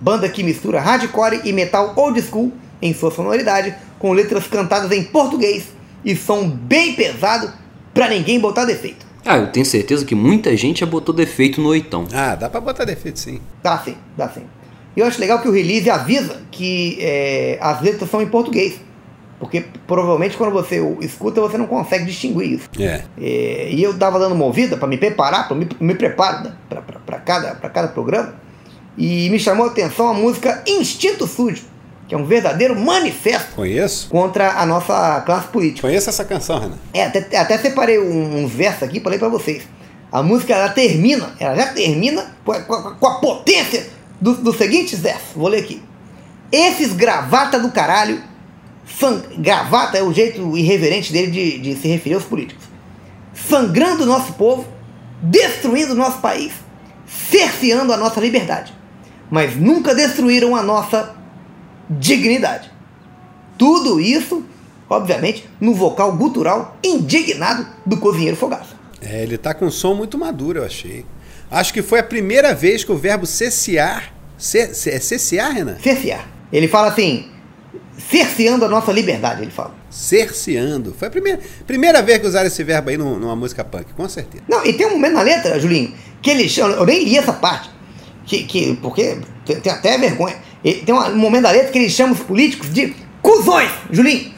Banda 0.00 0.28
que 0.28 0.42
mistura 0.42 0.80
hardcore 0.80 1.42
e 1.44 1.52
metal 1.52 1.92
old 1.96 2.20
school 2.22 2.50
em 2.80 2.94
sua 2.94 3.10
sonoridade, 3.12 3.74
com 3.98 4.12
letras 4.12 4.46
cantadas 4.48 4.90
em 4.90 5.04
português 5.04 5.66
e 6.04 6.16
som 6.16 6.48
bem 6.48 6.94
pesado 6.94 7.52
para 7.92 8.08
ninguém 8.08 8.40
botar 8.40 8.64
defeito. 8.64 9.06
Ah, 9.24 9.38
eu 9.38 9.52
tenho 9.52 9.64
certeza 9.64 10.04
que 10.04 10.14
muita 10.14 10.56
gente 10.56 10.80
já 10.80 10.86
botou 10.86 11.14
defeito 11.14 11.60
no 11.60 11.68
oitão. 11.68 12.06
Ah, 12.12 12.34
dá 12.34 12.50
pra 12.50 12.60
botar 12.60 12.84
defeito 12.84 13.18
sim. 13.18 13.40
Dá 13.62 13.78
sim, 13.78 13.96
dá 14.16 14.28
sim. 14.28 14.42
E 14.96 15.00
eu 15.00 15.06
acho 15.06 15.20
legal 15.20 15.40
que 15.40 15.48
o 15.48 15.52
release 15.52 15.88
avisa 15.88 16.42
que 16.50 16.98
é, 17.00 17.58
as 17.60 17.80
letras 17.80 18.10
são 18.10 18.20
em 18.20 18.26
português. 18.26 18.80
Porque 19.38 19.64
provavelmente 19.86 20.36
quando 20.36 20.52
você 20.52 20.80
o 20.80 20.98
escuta, 21.00 21.40
você 21.40 21.58
não 21.58 21.66
consegue 21.66 22.04
distinguir 22.04 22.52
isso. 22.52 22.68
É. 22.78 23.02
É, 23.20 23.70
e 23.72 23.82
eu 23.82 23.96
tava 23.96 24.18
dando 24.18 24.34
uma 24.34 24.44
ouvida 24.44 24.76
para 24.76 24.86
me 24.86 24.96
preparar, 24.96 25.48
para 25.48 25.56
me, 25.56 25.68
me 25.80 25.94
preparo 25.94 26.44
né, 26.44 26.52
para 27.04 27.18
cada, 27.18 27.54
pra 27.54 27.68
cada 27.68 27.88
programa. 27.88 28.34
E 28.96 29.30
me 29.30 29.38
chamou 29.38 29.66
a 29.66 29.68
atenção 29.70 30.08
a 30.08 30.14
música 30.14 30.62
Instinto 30.66 31.26
Sujo, 31.26 31.64
que 32.12 32.14
é 32.14 32.18
um 32.18 32.26
verdadeiro 32.26 32.78
manifesto 32.78 33.54
Conheço. 33.54 34.06
contra 34.10 34.60
a 34.60 34.66
nossa 34.66 35.22
classe 35.22 35.48
política. 35.48 35.88
Conheço 35.88 36.10
essa 36.10 36.22
canção, 36.26 36.58
Renan. 36.60 36.74
É, 36.92 37.04
até, 37.06 37.38
até 37.38 37.56
separei 37.56 37.98
um, 37.98 38.42
um 38.42 38.46
verso 38.46 38.84
aqui 38.84 39.00
para 39.00 39.12
ler 39.12 39.18
para 39.18 39.30
vocês. 39.30 39.62
A 40.12 40.22
música 40.22 40.52
ela 40.52 40.68
termina, 40.68 41.30
ela 41.40 41.56
já 41.56 41.68
termina 41.72 42.26
com 42.44 42.52
a, 42.52 42.60
com 42.60 43.06
a- 43.06 43.14
potência 43.18 43.86
dos 44.20 44.36
do 44.40 44.52
seguintes 44.52 44.98
versos. 45.00 45.28
Vou 45.34 45.48
ler 45.48 45.60
aqui. 45.60 45.82
Esses 46.52 46.92
gravata 46.92 47.58
do 47.58 47.70
caralho, 47.70 48.20
san- 48.98 49.22
gravata 49.38 49.96
é 49.96 50.02
o 50.02 50.12
jeito 50.12 50.54
irreverente 50.54 51.10
dele 51.14 51.30
de, 51.30 51.58
de 51.60 51.76
se 51.80 51.88
referir 51.88 52.16
aos 52.16 52.24
políticos, 52.24 52.66
sangrando 53.34 54.02
o 54.02 54.06
nosso 54.06 54.34
povo, 54.34 54.66
destruindo 55.22 55.92
o 55.94 55.96
nosso 55.96 56.18
país, 56.18 56.52
cerceando 57.06 57.90
a 57.90 57.96
nossa 57.96 58.20
liberdade, 58.20 58.70
mas 59.30 59.56
nunca 59.56 59.94
destruíram 59.94 60.54
a 60.54 60.62
nossa 60.62 61.21
dignidade. 61.98 62.70
Tudo 63.58 64.00
isso, 64.00 64.44
obviamente, 64.88 65.48
no 65.60 65.74
vocal 65.74 66.16
gutural 66.16 66.76
indignado 66.82 67.66
do 67.86 67.96
cozinheiro 67.96 68.36
Fogaça. 68.36 68.74
É, 69.00 69.22
ele 69.22 69.36
tá 69.36 69.52
com 69.54 69.66
um 69.66 69.70
som 69.70 69.94
muito 69.94 70.16
maduro, 70.18 70.60
eu 70.60 70.64
achei. 70.64 71.04
Acho 71.50 71.72
que 71.72 71.82
foi 71.82 71.98
a 71.98 72.02
primeira 72.02 72.54
vez 72.54 72.82
que 72.84 72.92
o 72.92 72.96
verbo 72.96 73.26
cessear. 73.26 74.12
Ce, 74.38 74.74
ce, 74.74 74.90
é 74.90 74.98
cessear, 74.98 75.50
Renan? 75.52 75.76
Cercear. 75.78 76.26
Ele 76.52 76.66
fala 76.66 76.88
assim, 76.88 77.26
cerceando 78.10 78.64
a 78.64 78.68
nossa 78.68 78.90
liberdade, 78.92 79.42
ele 79.42 79.50
fala. 79.50 79.74
Cerceando. 79.90 80.94
Foi 80.98 81.08
a 81.08 81.10
primeira, 81.10 81.40
primeira 81.66 82.02
vez 82.02 82.18
que 82.18 82.26
usaram 82.26 82.46
esse 82.46 82.62
verbo 82.64 82.90
aí 82.90 82.96
num- 82.96 83.18
numa 83.18 83.36
música 83.36 83.62
punk, 83.64 83.92
com 83.94 84.08
certeza. 84.08 84.42
Não, 84.48 84.64
e 84.64 84.72
tem 84.72 84.86
um 84.86 84.90
momento 84.90 85.14
na 85.14 85.22
letra, 85.22 85.58
Julinho, 85.60 85.94
que 86.20 86.30
ele 86.30 86.48
chama, 86.48 86.74
eu 86.74 86.86
nem 86.86 87.04
li 87.04 87.16
essa 87.18 87.32
parte, 87.32 87.70
que, 88.24 88.44
que, 88.44 88.76
porque 88.82 89.18
tem 89.62 89.72
até 89.72 89.98
vergonha. 89.98 90.36
E 90.64 90.74
tem 90.74 90.94
um 90.94 91.16
momento 91.16 91.42
da 91.44 91.50
letra 91.50 91.72
que 91.72 91.78
ele 91.78 91.90
chama 91.90 92.12
os 92.12 92.20
políticos 92.20 92.72
de 92.72 92.94
cuzões, 93.20 93.70
Julinho. 93.90 94.32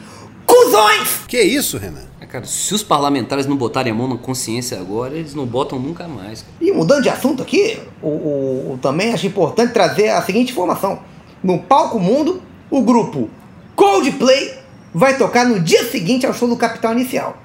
Cuzões! 0.45 1.21
Que 1.27 1.41
isso, 1.41 1.77
Renan? 1.77 2.01
Ah, 2.21 2.25
Cara, 2.25 2.45
se 2.45 2.73
os 2.73 2.83
parlamentares 2.83 3.45
não 3.45 3.55
botarem 3.55 3.91
a 3.91 3.95
mão 3.95 4.07
na 4.07 4.17
consciência 4.17 4.79
agora, 4.79 5.15
eles 5.15 5.33
não 5.35 5.45
botam 5.45 5.79
nunca 5.79 6.07
mais. 6.07 6.41
cara. 6.41 6.53
E 6.61 6.71
mudando 6.71 7.03
de 7.03 7.09
assunto 7.09 7.41
aqui, 7.43 7.77
o, 8.01 8.07
o- 8.07 8.73
o- 8.73 8.79
também 8.81 9.13
acho 9.13 9.25
importante 9.27 9.73
trazer 9.73 10.09
a 10.09 10.21
seguinte 10.21 10.51
informação. 10.51 10.99
No 11.43 11.59
Palco 11.59 11.99
Mundo, 11.99 12.41
o 12.71 12.81
grupo 12.81 13.29
Coldplay 13.75 14.53
vai 14.93 15.17
tocar 15.17 15.45
no 15.45 15.59
dia 15.59 15.83
seguinte 15.89 16.25
ao 16.25 16.33
show 16.33 16.47
do 16.47 16.55
Capital 16.57 16.93
Inicial. 16.93 17.37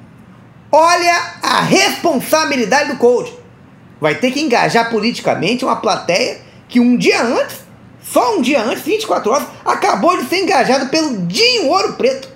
Olha 0.72 1.34
a 1.42 1.60
responsabilidade 1.62 2.90
do 2.92 2.96
Cold. 2.96 3.32
Vai 4.00 4.14
ter 4.14 4.30
que 4.30 4.40
engajar 4.40 4.88
politicamente 4.90 5.64
uma 5.64 5.76
plateia 5.76 6.38
que 6.68 6.78
um 6.80 6.96
dia 6.96 7.22
antes, 7.22 7.56
só 8.02 8.36
um 8.36 8.42
dia 8.42 8.62
antes, 8.62 8.82
24 8.82 9.30
horas, 9.30 9.48
acabou 9.64 10.16
de 10.16 10.28
ser 10.28 10.38
engajado 10.42 10.88
pelo 10.88 11.18
Dinho 11.26 11.68
Ouro 11.68 11.94
Preto. 11.94 12.28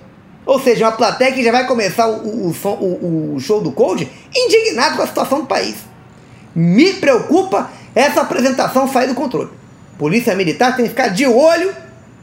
Ou 0.47 0.61
seja, 0.61 0.87
uma 0.87 0.93
plateia 0.93 1.33
que 1.33 1.43
já 1.43 1.51
vai 1.51 1.67
começar 1.67 2.07
o, 2.07 2.17
o- 2.27 2.49
o 2.51 2.55
som- 2.55 2.79
o- 2.81 3.35
o 3.37 3.41
show 3.41 3.61
do 3.63 3.73
Cold 3.73 4.09
indignado 4.35 4.97
com 4.97 5.03
a 5.03 5.07
situação 5.07 5.41
do 5.41 5.47
país. 5.47 5.77
Me 6.55 6.93
preocupa 6.95 7.71
essa 7.95 8.21
apresentação 8.21 8.87
sair 8.87 9.09
do 9.09 9.15
controle. 9.15 9.51
Polícia 9.99 10.35
Militar 10.35 10.77
tem 10.77 10.85
que 10.85 10.91
ficar 10.91 11.09
de 11.09 11.27
olho, 11.27 11.75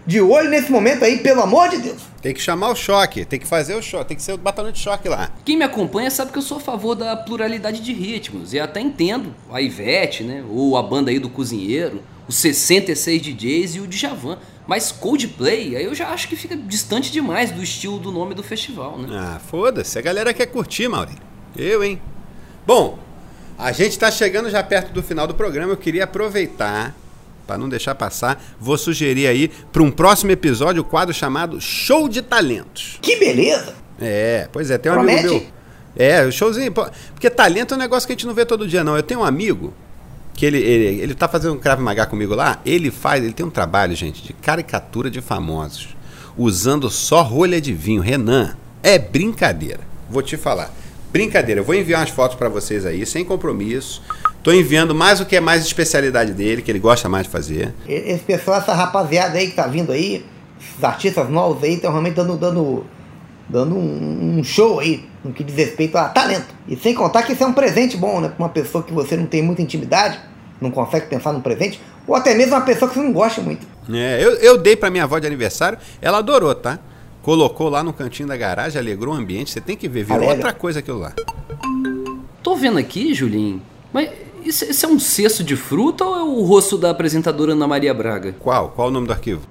de 0.05 0.21
olho 0.21 0.49
nesse 0.49 0.71
momento 0.71 1.03
aí, 1.03 1.17
pelo 1.19 1.41
amor 1.41 1.69
de 1.69 1.77
Deus. 1.77 2.01
Tem 2.21 2.33
que 2.33 2.39
chamar 2.41 2.69
o 2.69 2.75
choque, 2.75 3.25
tem 3.25 3.39
que 3.39 3.47
fazer 3.47 3.73
o 3.75 3.81
choque, 3.81 4.09
tem 4.09 4.17
que 4.17 4.23
ser 4.23 4.33
o 4.33 4.37
batalhão 4.37 4.71
de 4.71 4.77
choque 4.79 5.09
lá. 5.09 5.31
Quem 5.43 5.57
me 5.57 5.63
acompanha 5.63 6.11
sabe 6.11 6.31
que 6.31 6.37
eu 6.37 6.41
sou 6.43 6.57
a 6.57 6.61
favor 6.61 6.93
da 6.95 7.15
pluralidade 7.15 7.81
de 7.81 7.91
ritmos. 7.93 8.53
E 8.53 8.59
até 8.59 8.79
entendo 8.79 9.33
a 9.51 9.59
Ivete, 9.61 10.23
né? 10.23 10.43
Ou 10.49 10.77
a 10.77 10.83
banda 10.83 11.09
aí 11.09 11.17
do 11.17 11.29
Cozinheiro, 11.29 12.03
os 12.31 12.37
66 12.37 13.21
DJs 13.21 13.75
e 13.75 13.79
o 13.81 13.87
Djavan. 13.87 14.37
Mas 14.65 14.91
Coldplay, 14.91 15.75
aí 15.75 15.83
eu 15.83 15.93
já 15.93 16.09
acho 16.09 16.29
que 16.29 16.35
fica 16.35 16.55
distante 16.55 17.11
demais 17.11 17.51
do 17.51 17.61
estilo 17.61 17.99
do 17.99 18.09
nome 18.09 18.33
do 18.33 18.41
festival, 18.41 18.97
né? 18.97 19.07
Ah, 19.11 19.39
foda-se, 19.39 19.99
a 19.99 20.01
galera 20.01 20.33
quer 20.33 20.45
curtir, 20.45 20.87
Maurício. 20.87 21.19
Eu, 21.57 21.83
hein? 21.83 22.01
Bom, 22.65 22.97
a 23.57 23.73
gente 23.73 23.99
tá 23.99 24.09
chegando 24.09 24.49
já 24.49 24.63
perto 24.63 24.93
do 24.93 25.03
final 25.03 25.27
do 25.27 25.33
programa, 25.33 25.73
eu 25.73 25.77
queria 25.77 26.05
aproveitar, 26.05 26.95
para 27.45 27.57
não 27.57 27.67
deixar 27.67 27.95
passar, 27.95 28.41
vou 28.59 28.77
sugerir 28.77 29.27
aí 29.27 29.49
para 29.49 29.83
um 29.83 29.91
próximo 29.91 30.31
episódio 30.31 30.83
o 30.83 30.85
quadro 30.85 31.13
chamado 31.13 31.59
Show 31.59 32.07
de 32.07 32.21
Talentos. 32.21 32.97
Que 33.01 33.17
beleza! 33.17 33.75
É, 33.99 34.47
pois 34.53 34.71
é, 34.71 34.77
tem 34.77 34.89
um 34.91 34.95
Promete? 34.95 35.27
amigo 35.27 35.33
meu. 35.41 35.51
É, 35.97 36.23
o 36.25 36.31
showzinho. 36.31 36.71
Porque 36.71 37.29
talento 37.29 37.73
é 37.73 37.77
um 37.77 37.79
negócio 37.79 38.07
que 38.07 38.13
a 38.13 38.15
gente 38.15 38.25
não 38.25 38.33
vê 38.33 38.45
todo 38.45 38.65
dia, 38.65 38.83
não. 38.83 38.95
Eu 38.95 39.03
tenho 39.03 39.19
um 39.19 39.25
amigo 39.25 39.73
que 40.33 40.45
ele, 40.45 40.57
ele, 40.57 41.01
ele 41.01 41.13
tá 41.13 41.27
fazendo 41.27 41.53
um 41.53 41.59
Krav 41.59 41.81
Maga 41.81 42.05
comigo 42.05 42.33
lá. 42.35 42.59
Ele 42.65 42.91
faz, 42.91 43.23
ele 43.23 43.33
tem 43.33 43.45
um 43.45 43.49
trabalho, 43.49 43.95
gente, 43.95 44.23
de 44.23 44.33
caricatura 44.33 45.09
de 45.09 45.21
famosos, 45.21 45.89
usando 46.37 46.89
só 46.89 47.21
rolha 47.21 47.59
de 47.61 47.73
vinho. 47.73 48.01
Renan, 48.01 48.55
é 48.81 48.97
brincadeira. 48.97 49.81
Vou 50.09 50.21
te 50.21 50.37
falar. 50.37 50.73
Brincadeira, 51.11 51.59
eu 51.59 51.65
vou 51.65 51.75
enviar 51.75 51.99
umas 51.99 52.09
fotos 52.09 52.37
para 52.37 52.47
vocês 52.47 52.85
aí, 52.85 53.05
sem 53.05 53.25
compromisso. 53.25 54.01
Tô 54.41 54.51
enviando 54.51 54.95
mais 54.95 55.19
o 55.19 55.25
que 55.25 55.35
é 55.35 55.39
mais 55.39 55.63
especialidade 55.63 56.33
dele, 56.33 56.61
que 56.61 56.71
ele 56.71 56.79
gosta 56.79 57.07
mais 57.09 57.25
de 57.25 57.31
fazer. 57.31 57.73
Esse 57.87 58.23
pessoal, 58.23 58.57
essa 58.57 58.73
rapaziada 58.73 59.37
aí 59.37 59.47
que 59.47 59.55
tá 59.55 59.67
vindo 59.67 59.91
aí, 59.91 60.25
esses 60.59 60.83
artistas 60.83 61.29
novos 61.29 61.63
aí, 61.63 61.75
estão 61.75 61.91
realmente 61.91 62.15
dando, 62.15 62.37
dando, 62.37 62.85
dando 63.51 63.75
um, 63.75 64.37
um 64.39 64.43
show 64.43 64.79
aí, 64.79 65.05
no 65.23 65.33
que 65.33 65.43
diz 65.43 65.55
respeito 65.55 65.97
a 65.97 66.05
talento. 66.05 66.47
E 66.67 66.75
sem 66.77 66.95
contar 66.95 67.23
que 67.23 67.33
isso 67.33 67.43
é 67.43 67.47
um 67.47 67.53
presente 67.53 67.97
bom, 67.97 68.21
né? 68.21 68.29
Pra 68.29 68.45
uma 68.45 68.49
pessoa 68.49 68.83
que 68.83 68.93
você 68.93 69.17
não 69.17 69.25
tem 69.25 69.41
muita 69.41 69.61
intimidade, 69.61 70.19
não 70.61 70.71
consegue 70.71 71.07
pensar 71.07 71.33
num 71.33 71.41
presente, 71.41 71.81
ou 72.07 72.15
até 72.15 72.33
mesmo 72.33 72.55
uma 72.55 72.61
pessoa 72.61 72.87
que 72.89 72.95
você 72.95 73.03
não 73.03 73.11
gosta 73.11 73.41
muito. 73.41 73.67
É, 73.91 74.23
eu, 74.23 74.31
eu 74.35 74.57
dei 74.57 74.75
pra 74.75 74.89
minha 74.89 75.03
avó 75.03 75.19
de 75.19 75.27
aniversário, 75.27 75.77
ela 76.01 76.19
adorou, 76.19 76.55
tá? 76.55 76.79
Colocou 77.21 77.69
lá 77.69 77.83
no 77.83 77.91
cantinho 77.93 78.29
da 78.29 78.37
garagem, 78.37 78.79
alegrou 78.79 79.13
o 79.13 79.17
ambiente. 79.17 79.51
Você 79.51 79.61
tem 79.61 79.75
que 79.75 79.87
ver, 79.87 80.03
virou 80.03 80.23
Alegra. 80.23 80.35
outra 80.35 80.53
coisa 80.53 80.79
aquilo 80.79 80.99
lá. 80.99 81.13
Tô 82.41 82.55
vendo 82.55 82.79
aqui, 82.79 83.13
Julinho, 83.13 83.61
mas 83.93 84.09
isso, 84.43 84.65
isso 84.65 84.85
é 84.85 84.89
um 84.89 84.97
cesto 84.97 85.43
de 85.43 85.55
fruta 85.55 86.03
ou 86.03 86.15
é 86.17 86.23
o 86.23 86.41
rosto 86.41 86.77
da 86.77 86.89
apresentadora 86.89 87.51
Ana 87.51 87.67
Maria 87.67 87.93
Braga? 87.93 88.33
Qual? 88.39 88.69
Qual 88.69 88.87
o 88.87 88.91
nome 88.91 89.05
do 89.07 89.13
arquivo? 89.13 89.41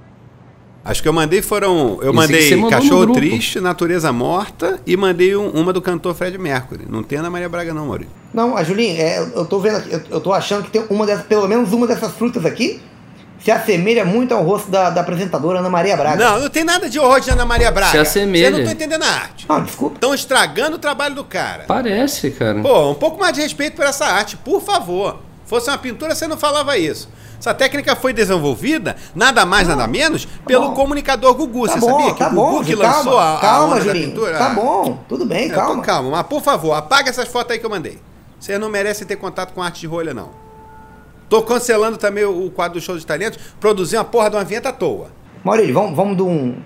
Acho 0.85 1.03
que 1.03 1.09
eu 1.09 1.12
mandei 1.12 1.43
foram. 1.43 1.99
Eu 2.01 2.09
Esse 2.09 2.12
mandei 2.12 2.62
Cachorro. 2.71 3.12
Triste, 3.12 3.61
Natureza 3.61 4.12
Morta 4.12 4.81
e 4.87 4.97
mandei 4.97 5.37
um- 5.37 5.51
uma 5.51 5.73
do 5.73 5.83
cantor 5.83 6.14
Fred 6.14 6.38
Mercury. 6.38 6.87
Não 6.88 7.03
tem 7.03 7.19
Ana 7.19 7.29
Maria 7.29 7.49
Braga, 7.49 7.75
não, 7.75 7.87
Maurício. 7.87 8.12
Não, 8.33 8.57
a 8.57 8.64
Julinha, 8.64 8.95
é, 8.99 9.19
eu 9.35 9.45
tô 9.45 9.59
vendo 9.59 9.77
aqui, 9.77 9.93
eu, 9.93 10.01
eu 10.11 10.21
tô 10.21 10.33
achando 10.33 10.64
que 10.64 10.71
tem 10.71 10.83
uma 10.88 11.05
dessas, 11.05 11.27
pelo 11.27 11.47
menos 11.47 11.73
uma 11.73 11.87
dessas 11.87 12.12
frutas 12.12 12.47
aqui 12.47 12.81
se 13.43 13.51
assemelha 13.51 14.05
muito 14.05 14.35
ao 14.35 14.43
rosto 14.43 14.71
da, 14.71 14.90
da 14.90 15.01
apresentadora 15.01 15.61
Ana 15.61 15.71
Maria 15.71 15.97
Braga. 15.97 16.23
Não, 16.25 16.40
não 16.40 16.49
tem 16.51 16.64
nada 16.64 16.88
de 16.88 16.99
horror 16.99 17.21
de 17.21 17.31
Ana 17.31 17.45
Maria 17.47 17.71
Braga. 17.71 17.93
Se 17.93 17.99
assemelha. 17.99 18.51
Você 18.51 18.59
não 18.59 18.64
tá 18.66 18.73
entendendo 18.73 19.03
a 19.03 19.09
arte. 19.09 19.47
Não, 19.49 19.62
desculpa. 19.62 19.95
Estão 19.97 20.14
estragando 20.14 20.77
o 20.77 20.79
trabalho 20.79 21.14
do 21.14 21.25
cara. 21.25 21.64
Parece, 21.66 22.31
cara. 22.31 22.61
Pô, 22.61 22.90
um 22.90 22.95
pouco 22.95 23.19
mais 23.19 23.35
de 23.35 23.40
respeito 23.43 23.77
por 23.77 23.85
essa 23.85 24.07
arte, 24.07 24.37
por 24.37 24.61
favor. 24.62 25.21
Fosse 25.47 25.69
uma 25.71 25.79
pintura, 25.79 26.14
você 26.14 26.27
não 26.27 26.37
falava 26.37 26.77
isso. 26.79 27.09
Essa 27.40 27.55
técnica 27.55 27.96
foi 27.96 28.12
desenvolvida, 28.12 28.94
nada 29.14 29.44
mais, 29.46 29.66
nada 29.66 29.87
menos, 29.87 30.26
pelo 30.46 30.68
bom. 30.68 30.74
comunicador 30.74 31.33
Gugu. 31.35 31.66
Tá 31.66 31.72
você 31.72 31.81
bom, 31.81 31.87
sabia 31.98 32.12
que 32.12 32.18
tá 32.18 32.26
o 32.29 32.31
Gugu 32.31 32.42
bom, 32.59 32.62
que 32.64 32.76
calma, 32.76 32.96
lançou 32.96 33.18
a, 33.18 33.37
a 33.37 33.40
calma, 33.40 33.66
onda 33.66 33.74
da 33.76 33.81
Julinho. 33.81 34.09
pintura? 34.11 34.37
Tá 34.38 34.50
bom, 34.50 34.98
tudo 35.09 35.24
bem, 35.24 35.48
tô 35.48 35.55
calma. 35.55 35.83
calmo, 35.83 36.11
mas 36.11 36.22
por 36.26 36.42
favor, 36.42 36.74
apaga 36.74 37.09
essas 37.09 37.26
fotos 37.29 37.53
aí 37.53 37.59
que 37.59 37.64
eu 37.64 37.70
mandei. 37.70 37.98
Vocês 38.38 38.61
não 38.61 38.68
merecem 38.68 39.07
ter 39.07 39.16
contato 39.16 39.53
com 39.55 39.62
arte 39.62 39.81
de 39.81 39.87
rolha, 39.87 40.12
não. 40.12 40.29
Tô 41.31 41.42
cancelando 41.42 41.96
também 41.96 42.24
o 42.24 42.50
quadro 42.50 42.79
do 42.79 42.85
show 42.85 42.98
de 42.98 43.07
talentos, 43.07 43.38
produzir 43.59 43.96
uma 43.96 44.05
porra 44.05 44.29
de 44.29 44.37
uma 44.37 44.44
vinheta 44.44 44.68
à 44.68 44.72
toa. 44.72 45.09
Maurílio, 45.42 45.72
vamos, 45.72 45.96
vamos 45.96 46.16
de 46.18 46.22
um, 46.22 46.57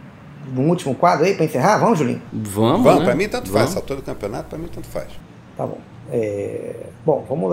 um 0.57 0.69
último 0.69 0.95
quadro 0.97 1.25
aí 1.25 1.35
pra 1.35 1.45
encerrar? 1.45 1.79
Vamos, 1.79 1.99
Julinho? 2.01 2.21
Vamos, 2.33 2.83
Vamos, 2.83 2.99
né? 3.01 3.05
pra 3.05 3.15
mim 3.15 3.29
tanto 3.29 3.45
faz. 3.45 3.53
Vamos. 3.53 3.71
Essa 3.71 3.79
altura 3.79 4.01
do 4.01 4.05
campeonato, 4.05 4.49
pra 4.49 4.59
mim 4.59 4.69
tanto 4.75 4.89
faz. 4.89 5.07
Tá 5.57 5.65
bom. 5.67 5.79
É, 6.11 6.75
Bom, 7.05 7.25
vamos 7.29 7.51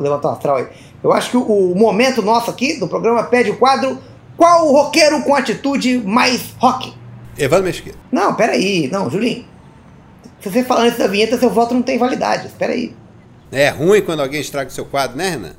levantar, 0.00 0.28
o 0.28 0.32
astral 0.32 0.56
aí. 0.56 0.66
Eu 1.02 1.12
acho 1.12 1.30
que 1.30 1.36
o, 1.36 1.74
momento 1.74 2.22
nosso 2.22 2.50
aqui 2.50 2.78
do 2.78 2.88
programa 2.88 3.22
pede 3.24 3.50
o 3.50 3.56
quadro 3.56 3.98
Qual 4.36 4.66
o 4.66 4.72
roqueiro 4.72 5.22
com 5.22 5.34
atitude 5.34 5.98
mais 5.98 6.54
rock? 6.58 6.94
Evandro 7.36 7.66
Mesquita. 7.66 7.98
Não, 8.10 8.34
peraí. 8.34 8.88
Não, 8.90 9.10
Julinho. 9.10 9.44
Se 10.40 10.50
você 10.50 10.64
falar 10.64 10.84
antes 10.84 10.98
da 10.98 11.06
vinheta, 11.06 11.38
seu 11.38 11.50
voto 11.50 11.74
não 11.74 11.82
tem 11.82 11.98
validade. 11.98 12.46
Espera 12.46 12.72
aí. 12.72 12.94
É 13.52 13.68
ruim 13.68 14.00
quando 14.02 14.20
alguém 14.20 14.40
estraga 14.40 14.70
o 14.70 14.72
seu 14.72 14.84
quadro, 14.84 15.16
né, 15.16 15.30
Renan? 15.30 15.52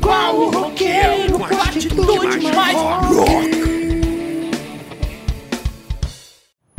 Qual 0.00 0.36
o 0.36 0.50
roqueiro 0.50 1.38
com 1.38 1.44
atitude 1.44 2.54
mais 2.54 2.76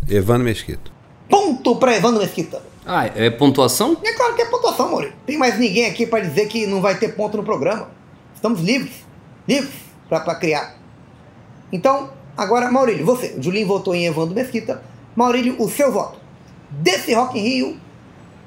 Evandro 0.09 0.43
Mesquita. 0.43 0.91
Ponto 1.29 1.75
pra 1.77 1.95
Evandro 1.95 2.21
Mesquita. 2.21 2.61
Ah, 2.85 3.05
é 3.05 3.29
pontuação? 3.29 3.97
É 4.03 4.13
claro 4.13 4.35
que 4.35 4.41
é 4.41 4.45
pontuação, 4.45 4.89
Maurílio. 4.89 5.15
Tem 5.25 5.37
mais 5.37 5.57
ninguém 5.57 5.85
aqui 5.85 6.05
para 6.05 6.19
dizer 6.19 6.47
que 6.47 6.67
não 6.67 6.81
vai 6.81 6.97
ter 6.97 7.15
ponto 7.15 7.37
no 7.37 7.43
programa. 7.43 7.89
Estamos 8.35 8.61
livres. 8.61 8.93
Livres 9.47 9.73
para 10.09 10.35
criar. 10.35 10.75
Então, 11.71 12.11
agora, 12.37 12.69
Maurílio, 12.69 13.05
você. 13.05 13.35
O 13.37 13.41
Julinho 13.41 13.67
votou 13.67 13.95
em 13.95 14.05
Evandro 14.05 14.35
Mesquita. 14.35 14.83
Maurílio, 15.15 15.55
o 15.59 15.69
seu 15.69 15.91
voto. 15.91 16.19
Desse 16.69 17.13
Rock 17.13 17.39
in 17.39 17.41
Rio, 17.41 17.77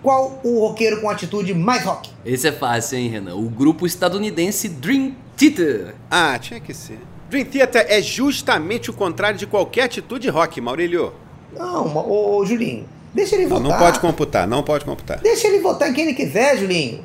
qual 0.03 0.41
o 0.45 0.61
roqueiro 0.61 1.01
com 1.01 1.09
atitude 1.09 1.55
mais 1.55 1.85
rock? 1.85 2.11
Esse 2.25 2.49
é 2.49 2.53
fácil, 2.53 2.99
hein, 2.99 3.09
Renan? 3.09 3.37
O 3.37 3.49
grupo 3.49 3.87
estadunidense 3.87 4.69
Dream 4.69 5.15
Theater. 5.37 5.95
Ah, 6.11 6.39
tinha 6.39 6.61
que 6.61 6.75
ser. 6.75 6.99
Dream 7.31 7.45
Theater 7.47 7.87
é 7.89 8.03
justamente 8.03 8.91
o 8.91 8.93
contrário 8.93 9.39
de 9.39 9.47
qualquer 9.47 9.83
atitude 9.83 10.29
rock, 10.29 10.61
Maurílio. 10.61 11.13
Não, 11.53 11.97
ô, 11.97 12.37
ô 12.37 12.45
Julinho, 12.45 12.87
deixa 13.17 13.35
ele 13.35 13.47
Não, 13.47 13.57
votar. 13.57 13.71
não 13.71 13.79
pode 13.79 14.01
computar, 14.01 14.47
não 14.47 14.63
pode 14.63 14.85
computar. 14.85 15.19
Deixa 15.21 15.49
ele 15.49 15.59
votar 15.61 15.91
em 15.91 15.95
quem 15.95 16.05
ele 16.05 16.15
quiser, 16.15 16.57
Julinho. 16.59 17.05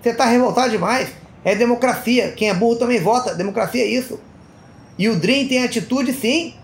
Você 0.00 0.14
tá 0.14 0.26
revoltado 0.26 0.70
demais. 0.70 1.08
É 1.44 1.54
democracia. 1.54 2.32
Quem 2.32 2.50
é 2.50 2.54
burro 2.54 2.76
também 2.76 3.00
vota. 3.00 3.34
Democracia 3.34 3.82
é 3.82 3.86
isso. 3.88 4.20
E 4.98 5.08
o 5.08 5.16
Dream 5.18 5.48
tem 5.48 5.64
atitude, 5.64 6.12
sim. 6.12 6.54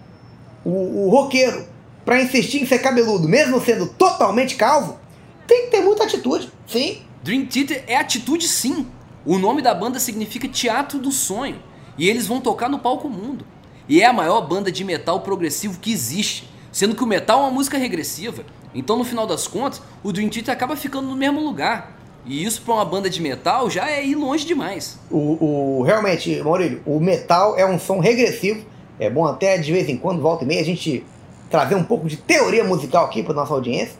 O, 0.65 1.07
o 1.07 1.11
roqueiro, 1.11 1.65
pra 2.05 2.21
insistir 2.23 2.63
em 2.63 2.67
ser 2.67 2.79
cabeludo, 2.81 3.29
mesmo 3.29 3.61
sendo 3.61 3.87
totalmente 3.87 4.57
calvo, 4.57 4.99
tem 5.47 5.65
que 5.65 5.71
ter 5.71 5.81
muita 5.81 6.05
atitude. 6.05 6.51
Sim. 6.67 6.99
Dream 7.23 7.47
Theater 7.47 7.85
é 7.87 7.97
atitude 7.97 8.47
sim. 8.47 8.87
O 9.25 9.39
nome 9.39 9.63
da 9.63 9.75
banda 9.75 9.99
significa 9.99 10.47
Teatro 10.47 10.99
do 10.99 11.11
Sonho. 11.11 11.61
E 11.99 12.09
eles 12.09 12.27
vão 12.27 12.41
tocar 12.41 12.69
no 12.69 12.79
palco 12.79 13.09
mundo. 13.09 13.47
E 13.89 14.03
é 14.03 14.07
a 14.07 14.13
maior 14.13 14.43
banda 14.43 14.71
de 14.71 14.85
metal 14.85 15.21
progressivo 15.21 15.79
que 15.81 15.93
existe. 15.93 16.49
Sendo 16.71 16.95
que 16.95 17.03
o 17.03 17.07
metal 17.07 17.41
é 17.41 17.43
uma 17.45 17.51
música 17.51 17.79
regressiva. 17.79 18.45
Então, 18.79 18.97
no 18.97 19.05
final 19.05 19.27
das 19.27 19.47
contas, 19.49 19.81
o 20.05 20.13
Dream 20.13 20.29
Theater 20.29 20.53
acaba 20.53 20.77
ficando 20.77 21.09
no 21.09 21.17
mesmo 21.17 21.41
lugar. 21.41 21.97
E 22.25 22.45
isso 22.45 22.61
pra 22.63 22.75
uma 22.75 22.85
banda 22.85 23.09
de 23.09 23.23
metal 23.23 23.71
já 23.71 23.89
é 23.91 24.05
ir 24.05 24.17
longe 24.17 24.45
demais. 24.45 24.99
O, 25.11 25.79
o- 25.79 25.83
realmente, 25.83 26.43
Maurílio, 26.43 26.83
o 26.85 26.99
metal 27.01 27.57
é 27.57 27.65
um 27.65 27.79
som 27.79 28.01
regressivo. 28.01 28.65
É 28.99 29.09
bom 29.09 29.25
até 29.25 29.57
de 29.59 29.73
vez 29.73 29.89
em 29.89 29.97
quando, 29.97 30.21
volta 30.21 30.43
e 30.45 30.47
meia, 30.47 30.61
a 30.61 30.65
gente 30.65 31.05
trazer 31.51 31.75
um 31.77 31.85
pouco 31.85 32.09
de 32.09 32.17
teoria 32.17 32.65
musical 32.65 33.05
aqui 33.05 33.23
para 33.23 33.33
nossa 33.35 33.55
audiência. 33.55 33.95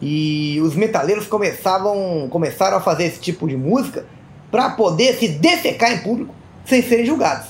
E 0.00 0.60
os 0.60 0.74
metaleiros 0.74 1.26
começavam, 1.28 2.26
começaram 2.30 2.76
a 2.76 2.80
fazer 2.80 3.04
esse 3.04 3.20
tipo 3.20 3.46
de 3.46 3.56
música 3.56 4.04
para 4.50 4.70
poder 4.70 5.14
se 5.14 5.28
defecar 5.28 5.92
em 5.92 5.98
público 5.98 6.34
sem 6.64 6.82
serem 6.82 7.06
julgados. 7.06 7.46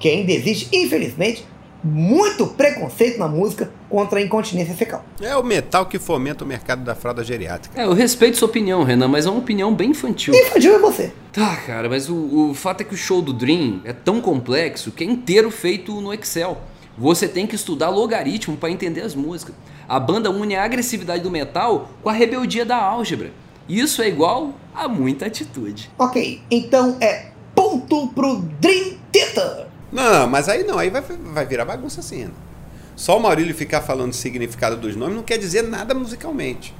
Que 0.00 0.08
ainda 0.08 0.32
existe, 0.32 0.68
infelizmente, 0.76 1.46
muito 1.88 2.46
preconceito 2.46 3.18
na 3.18 3.26
música 3.26 3.70
contra 3.88 4.18
a 4.18 4.22
incontinência 4.22 4.74
fecal. 4.74 5.04
É 5.20 5.36
o 5.36 5.42
metal 5.42 5.86
que 5.86 5.98
fomenta 5.98 6.44
o 6.44 6.46
mercado 6.46 6.84
da 6.84 6.94
fralda 6.94 7.24
geriátrica. 7.24 7.80
É, 7.80 7.84
eu 7.84 7.92
respeito 7.92 8.36
sua 8.36 8.48
opinião, 8.48 8.84
Renan, 8.84 9.08
mas 9.08 9.26
é 9.26 9.30
uma 9.30 9.38
opinião 9.38 9.74
bem 9.74 9.90
infantil. 9.90 10.34
Infantil 10.34 10.74
é 10.74 10.78
você. 10.78 11.12
Tá, 11.32 11.56
cara, 11.56 11.88
mas 11.88 12.08
o, 12.08 12.50
o 12.50 12.54
fato 12.54 12.82
é 12.82 12.84
que 12.84 12.94
o 12.94 12.96
show 12.96 13.22
do 13.22 13.32
Dream 13.32 13.80
é 13.84 13.92
tão 13.92 14.20
complexo 14.20 14.90
que 14.90 15.02
é 15.02 15.06
inteiro 15.06 15.50
feito 15.50 16.00
no 16.00 16.12
Excel. 16.12 16.60
Você 16.96 17.28
tem 17.28 17.46
que 17.46 17.54
estudar 17.54 17.88
logaritmo 17.90 18.56
para 18.56 18.70
entender 18.70 19.02
as 19.02 19.14
músicas. 19.14 19.54
A 19.88 19.98
banda 19.98 20.30
une 20.30 20.56
a 20.56 20.64
agressividade 20.64 21.22
do 21.22 21.30
metal 21.30 21.90
com 22.02 22.10
a 22.10 22.12
rebeldia 22.12 22.64
da 22.64 22.76
álgebra. 22.76 23.30
Isso 23.68 24.02
é 24.02 24.08
igual 24.08 24.54
a 24.74 24.88
muita 24.88 25.26
atitude. 25.26 25.90
Ok, 25.98 26.40
então 26.50 26.96
é 27.00 27.30
ponto 27.54 28.08
pro 28.08 28.36
Dream 28.60 28.96
Theater. 29.12 29.67
Não, 29.92 30.26
mas 30.26 30.48
aí 30.48 30.64
não, 30.64 30.78
aí 30.78 30.90
vai, 30.90 31.02
vai 31.02 31.46
virar 31.46 31.64
bagunça 31.64 32.00
assim. 32.00 32.24
né? 32.24 32.30
Só 32.94 33.16
o 33.16 33.22
Maurílio 33.22 33.54
ficar 33.54 33.80
falando 33.80 34.10
o 34.10 34.16
significado 34.16 34.76
dos 34.76 34.96
nomes 34.96 35.16
não 35.16 35.22
quer 35.22 35.38
dizer 35.38 35.62
nada 35.62 35.94
musicalmente. 35.94 36.74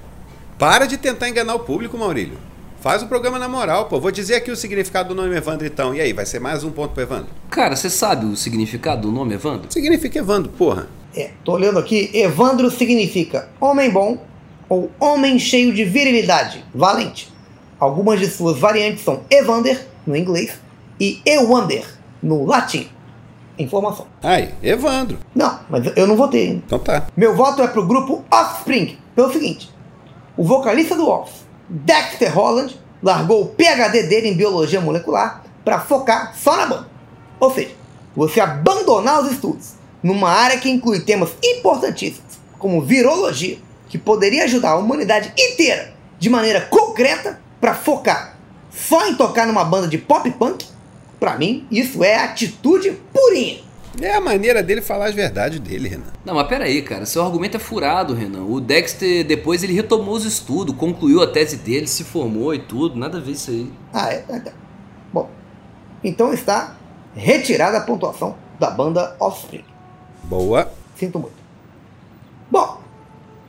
Para 0.58 0.86
de 0.86 0.98
tentar 0.98 1.28
enganar 1.28 1.54
o 1.54 1.60
público, 1.60 1.96
Maurílio. 1.96 2.36
Faz 2.80 3.02
o 3.02 3.06
programa 3.06 3.38
na 3.38 3.48
moral, 3.48 3.86
pô. 3.86 4.00
Vou 4.00 4.10
dizer 4.10 4.34
aqui 4.34 4.50
o 4.50 4.56
significado 4.56 5.10
do 5.10 5.14
nome 5.14 5.36
Evandro 5.36 5.66
então. 5.66 5.94
E 5.94 6.00
aí, 6.00 6.12
vai 6.12 6.26
ser 6.26 6.40
mais 6.40 6.64
um 6.64 6.70
ponto 6.70 6.92
pro 6.92 7.02
Evandro? 7.02 7.28
Cara, 7.50 7.76
você 7.76 7.88
sabe 7.88 8.26
o 8.26 8.36
significado 8.36 9.02
do 9.02 9.12
nome 9.12 9.34
Evandro? 9.34 9.72
Significa 9.72 10.18
Evandro, 10.18 10.50
porra. 10.50 10.88
É, 11.14 11.30
tô 11.44 11.52
olhando 11.52 11.78
aqui, 11.78 12.10
Evandro 12.12 12.70
significa 12.70 13.48
homem 13.60 13.90
bom 13.90 14.18
ou 14.68 14.90
homem 15.00 15.38
cheio 15.38 15.72
de 15.72 15.84
virilidade, 15.84 16.64
valente. 16.74 17.32
Algumas 17.80 18.20
de 18.20 18.26
suas 18.26 18.58
variantes 18.58 19.02
são 19.04 19.22
Evander, 19.30 19.86
no 20.06 20.16
inglês, 20.16 20.52
e 21.00 21.20
Ewander, 21.24 21.84
no 22.22 22.44
latim. 22.44 22.88
Informação. 23.58 24.06
Aí, 24.22 24.54
Evandro. 24.62 25.18
Não, 25.34 25.58
mas 25.68 25.90
eu 25.96 26.06
não 26.06 26.16
votei 26.16 26.48
ainda. 26.48 26.62
Então 26.66 26.78
tá. 26.78 27.06
Meu 27.16 27.34
voto 27.34 27.62
é 27.62 27.66
pro 27.66 27.86
grupo 27.86 28.24
Offspring, 28.30 28.96
pelo 29.14 29.32
seguinte: 29.32 29.72
o 30.36 30.44
vocalista 30.44 30.94
do 30.94 31.08
Off, 31.08 31.32
Dexter 31.68 32.32
Holland, 32.34 32.78
largou 33.02 33.42
o 33.42 33.46
PhD 33.46 34.04
dele 34.04 34.28
em 34.28 34.36
biologia 34.36 34.80
molecular 34.80 35.42
para 35.64 35.80
focar 35.80 36.34
só 36.36 36.56
na 36.56 36.66
banda. 36.66 36.88
Ou 37.40 37.52
seja, 37.52 37.70
você 38.14 38.40
abandonar 38.40 39.22
os 39.22 39.32
estudos 39.32 39.74
numa 40.02 40.30
área 40.30 40.58
que 40.58 40.70
inclui 40.70 41.00
temas 41.00 41.30
importantíssimos, 41.42 42.38
como 42.58 42.80
virologia, 42.80 43.58
que 43.88 43.98
poderia 43.98 44.44
ajudar 44.44 44.70
a 44.70 44.76
humanidade 44.76 45.32
inteira 45.38 45.94
de 46.18 46.28
maneira 46.28 46.60
concreta 46.62 47.40
para 47.60 47.74
focar 47.74 48.38
só 48.70 49.08
em 49.08 49.14
tocar 49.14 49.46
numa 49.46 49.64
banda 49.64 49.88
de 49.88 49.98
pop 49.98 50.30
punk, 50.32 50.64
pra 51.18 51.36
mim 51.36 51.66
isso 51.70 52.02
é 52.02 52.16
atitude 52.16 52.92
purinha. 53.12 53.68
É 54.00 54.14
a 54.14 54.20
maneira 54.20 54.62
dele 54.62 54.80
falar 54.80 55.06
as 55.06 55.14
verdades 55.14 55.58
dele, 55.58 55.88
Renan. 55.88 56.12
Não, 56.24 56.34
mas 56.34 56.46
pera 56.46 56.64
aí, 56.64 56.82
cara. 56.82 57.04
Seu 57.04 57.22
argumento 57.24 57.56
é 57.56 57.60
furado, 57.60 58.14
Renan. 58.14 58.44
O 58.44 58.60
Dexter, 58.60 59.26
depois, 59.26 59.64
ele 59.64 59.72
retomou 59.72 60.14
os 60.14 60.24
estudos, 60.24 60.76
concluiu 60.76 61.20
a 61.20 61.26
tese 61.26 61.56
dele, 61.56 61.88
se 61.88 62.04
formou 62.04 62.54
e 62.54 62.60
tudo. 62.60 62.96
Nada 62.96 63.18
a 63.18 63.20
ver 63.20 63.32
isso 63.32 63.50
aí. 63.50 63.72
Ah, 63.92 64.12
é? 64.12 64.24
é, 64.28 64.38
tá. 64.38 64.52
Bom, 65.12 65.28
então 66.04 66.32
está 66.32 66.76
retirada 67.14 67.78
a 67.78 67.80
pontuação 67.80 68.36
da 68.60 68.70
banda 68.70 69.16
Offspring. 69.18 69.64
Boa. 70.22 70.70
Sinto 70.94 71.18
muito. 71.18 71.36
Bom, 72.48 72.80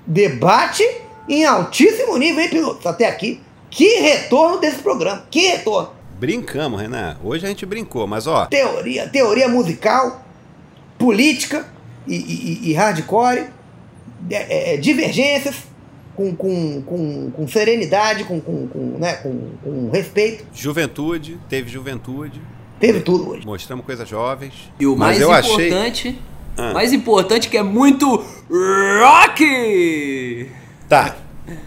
debate 0.05 0.83
em 1.27 1.45
altíssimo 1.45 2.17
nível, 2.17 2.43
hein, 2.43 2.49
pilotos? 2.49 2.85
Até 2.87 3.07
aqui. 3.07 3.39
Que 3.69 3.99
retorno 3.99 4.59
desse 4.59 4.79
programa. 4.79 5.25
Que 5.29 5.47
retorno. 5.47 5.98
Brincamos, 6.19 6.79
Renan. 6.81 7.17
Hoje 7.23 7.45
a 7.45 7.49
gente 7.49 7.65
brincou, 7.65 8.05
mas 8.05 8.27
ó, 8.27 8.45
Teoria, 8.45 9.07
teoria 9.07 9.47
musical, 9.47 10.25
política 10.97 11.65
e, 12.07 12.15
e- 12.15 12.69
e 12.69 12.73
hardcore, 12.73 13.45
é, 14.29 14.73
é, 14.73 14.77
divergências 14.77 15.55
com, 16.15 16.35
com, 16.35 16.81
com, 16.81 17.31
com 17.31 17.47
serenidade, 17.47 18.25
com, 18.25 18.41
com, 18.41 18.67
com, 18.67 18.79
né, 18.99 19.13
com, 19.13 19.51
com 19.63 19.89
respeito. 19.91 20.45
juventude, 20.53 21.39
teve 21.47 21.69
juventude, 21.69 22.41
Teve 22.79 22.99
tudo 23.01 23.29
hoje. 23.31 23.45
mostramos 23.45 23.85
coisas 23.85 24.07
jovens. 24.07 24.53
E 24.79 24.85
o 24.85 24.91
mas 24.95 25.09
mais 25.17 25.21
eu 25.21 25.31
achei. 25.31 25.67
importante. 25.67 26.19
Ah. 26.57 26.73
Mais 26.73 26.91
importante 26.93 27.47
que 27.49 27.57
é 27.57 27.63
muito 27.63 28.05
rock! 28.99 30.49
Tá. 30.87 31.15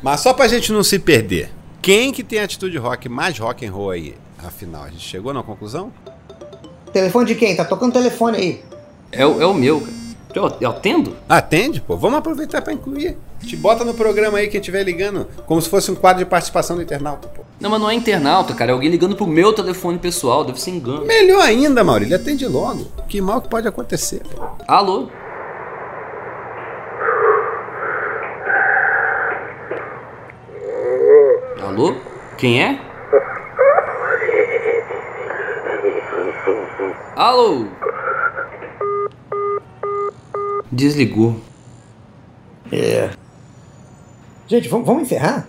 Mas 0.03 0.21
só 0.21 0.33
pra 0.33 0.49
gente 0.49 0.73
não 0.73 0.83
se 0.83 0.99
perder. 0.99 1.51
Quem 1.81 2.13
que 2.13 2.23
tem 2.23 2.39
atitude 2.39 2.77
rock 2.79 3.09
mais 3.09 3.39
rock 3.39 3.67
and 3.67 3.73
roll 3.73 3.91
aí? 3.91 4.15
Afinal, 4.47 4.85
a 4.85 4.89
gente 4.89 5.01
chegou 5.07 5.33
na 5.33 5.43
conclusão? 5.43 5.93
Telefone 6.93 7.27
de 7.27 7.35
quem? 7.35 7.55
Tá 7.57 7.65
tocando 7.65 7.93
telefone 7.93 8.37
aí. 8.39 8.65
É, 9.11 9.25
o- 9.27 9.41
é 9.41 9.47
o 9.47 9.55
meu, 9.55 9.81
cara. 9.81 10.03
Eu, 10.35 10.57
eu 10.63 10.71
atendo? 10.71 11.15
Atende, 11.29 11.81
pô. 11.81 11.97
Vamos 11.97 12.19
aproveitar 12.19 12.63
pra 12.63 12.73
incluir. 12.73 13.19
Te 13.41 13.55
bota 13.57 13.85
no 13.85 13.93
programa 13.93 14.39
aí 14.39 14.49
quem 14.49 14.61
estiver 14.61 14.83
ligando, 14.83 15.27
como 15.47 15.61
se 15.61 15.69
fosse 15.69 15.91
um 15.91 15.95
quadro 15.95 16.25
de 16.25 16.31
participação 16.31 16.77
do 16.77 16.83
internauta, 16.83 17.29
pô. 17.29 17.43
Não, 17.61 17.69
mas 17.71 17.81
não 17.81 17.91
é 17.91 17.95
internauta, 17.95 18.55
cara. 18.55 18.71
É 18.71 18.75
alguém 18.75 18.89
ligando 18.91 19.15
pro 19.15 19.27
meu 19.27 19.53
telefone 19.53 19.99
pessoal. 19.99 20.45
Deve 20.45 20.61
ser 20.61 20.71
engano. 20.71 21.05
Melhor 21.05 21.43
ainda, 21.43 21.85
Maurílio, 21.85 22.17
atende 22.17 22.47
logo. 22.47 22.87
Que 23.09 23.21
mal 23.21 23.41
que 23.43 23.49
pode 23.49 23.69
acontecer, 23.69 24.23
pô. 24.35 24.43
Alô? 24.67 25.09
Alô? 31.63 31.95
Quem 32.37 32.63
é? 32.63 32.79
Alô? 37.23 37.69
Desligou. 40.73 41.37
É. 42.73 43.11
Gente, 44.49 44.69
vamos, 44.69 44.85
vamos 44.85 45.05
encerrar? 45.05 45.47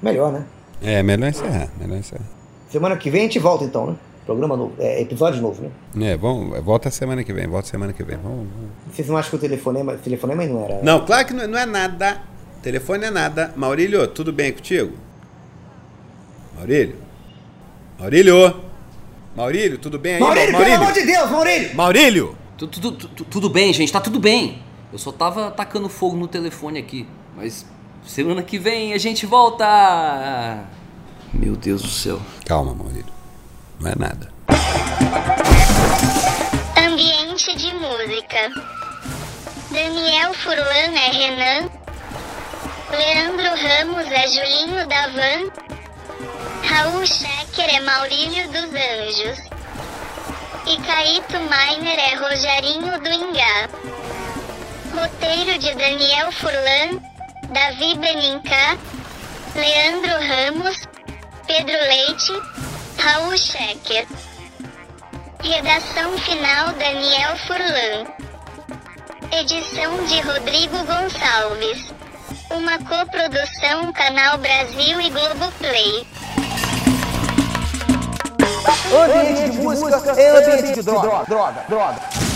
Melhor, 0.00 0.32
né? 0.32 0.46
É, 0.80 1.02
melhor 1.02 1.28
encerrar, 1.28 1.68
melhor 1.78 1.98
encerrar. 1.98 2.24
Semana 2.70 2.96
que 2.96 3.10
vem 3.10 3.20
a 3.20 3.24
gente 3.24 3.38
volta 3.38 3.64
então, 3.64 3.88
né? 3.88 3.96
Programa 4.24 4.56
novo, 4.56 4.72
é, 4.78 5.02
episódio 5.02 5.42
novo, 5.42 5.62
né? 5.62 6.10
É, 6.10 6.16
vamos, 6.16 6.58
volta 6.64 6.90
semana 6.90 7.22
que 7.22 7.34
vem, 7.34 7.46
volta 7.46 7.68
semana 7.68 7.92
que 7.92 8.02
vem. 8.02 8.16
Vamos, 8.16 8.48
vamos. 8.56 8.70
Vocês 8.90 9.06
não 9.06 9.18
acham 9.18 9.28
que 9.28 9.36
o 9.36 9.38
telefonema, 9.40 9.96
telefonema 9.96 10.46
não 10.46 10.64
era. 10.64 10.82
Não, 10.82 11.04
claro 11.04 11.26
que 11.26 11.34
não, 11.34 11.46
não 11.46 11.58
é 11.58 11.66
nada. 11.66 12.22
Telefone 12.62 13.04
é 13.04 13.10
nada. 13.10 13.52
Maurílio, 13.56 14.08
tudo 14.08 14.32
bem 14.32 14.54
contigo? 14.54 14.96
Maurílio? 16.56 16.96
Maurílio? 17.98 18.69
Maurílio, 19.40 19.78
tudo 19.78 19.98
bem 19.98 20.14
aí? 20.16 20.20
Maurílio, 20.20 20.54
pelo 20.58 20.74
amor 20.74 20.92
de 20.92 21.00
Deus, 21.02 21.30
Maurílio! 21.30 21.74
Maurílio! 21.74 22.38
Tu- 22.58 22.66
tu- 22.66 22.92
tu- 22.92 23.08
tu- 23.08 23.24
Tudo 23.24 23.48
bem, 23.48 23.72
gente, 23.72 23.90
tá 23.90 23.98
tudo 23.98 24.20
bem. 24.20 24.62
Eu 24.92 24.98
só 24.98 25.10
tava 25.10 25.50
tacando 25.50 25.88
fogo 25.88 26.14
no 26.14 26.28
telefone 26.28 26.78
aqui. 26.78 27.06
Mas 27.34 27.64
Semana 28.06 28.42
que 28.42 28.58
vem 28.58 28.92
a 28.92 28.98
gente 28.98 29.24
volta. 29.24 30.64
Meu 31.32 31.54
Deus 31.56 31.80
do 31.80 31.88
céu. 31.88 32.20
Calma, 32.44 32.74
Maurílio. 32.74 33.06
Não 33.80 33.90
é 33.90 33.94
nada. 33.96 34.30
Ambiente 36.76 37.56
de 37.56 37.72
música. 37.74 38.52
Daniel 39.70 40.34
Furlan 40.34 40.98
é 40.98 41.10
Renan. 41.12 41.70
Leandro 42.90 43.46
Ramos 43.46 44.06
é 44.10 44.26
Julinho 44.28 44.86
da 44.88 45.06
Van. 45.08 45.69
Raul 46.70 47.04
Schecker 47.04 47.68
é 47.68 47.80
Maurílio 47.80 48.46
dos 48.52 48.70
Anjos. 48.72 49.38
E 50.66 50.76
Caíto 50.86 51.36
Miner 51.40 51.98
é 51.98 52.14
Rogerinho 52.14 53.00
do 53.00 53.08
Ingá. 53.08 53.68
Roteiro 54.94 55.58
de 55.58 55.74
Daniel 55.74 56.30
Furlan, 56.30 57.00
Davi 57.48 57.96
Benincá, 57.96 58.78
Leandro 59.56 60.12
Ramos, 60.12 60.86
Pedro 61.48 61.72
Leite, 61.72 62.32
Raul 63.02 63.36
Schecker. 63.36 64.06
Redação 65.42 66.16
final 66.18 66.72
Daniel 66.74 67.36
Furlan. 67.48 68.06
Edição 69.32 70.04
de 70.04 70.20
Rodrigo 70.20 70.78
Gonçalves. 70.84 71.92
Uma 72.50 72.78
coprodução 72.78 73.92
Canal 73.92 74.38
Brasil 74.38 75.00
e 75.00 75.10
Globoplay. 75.10 76.19
Ambiente 78.70 79.50
de 79.50 79.58
música 79.58 80.12
é 80.16 80.30
ambiente 80.30 80.74
de 80.74 80.82
droga, 80.82 81.24
droga, 81.26 81.64
droga. 81.68 82.29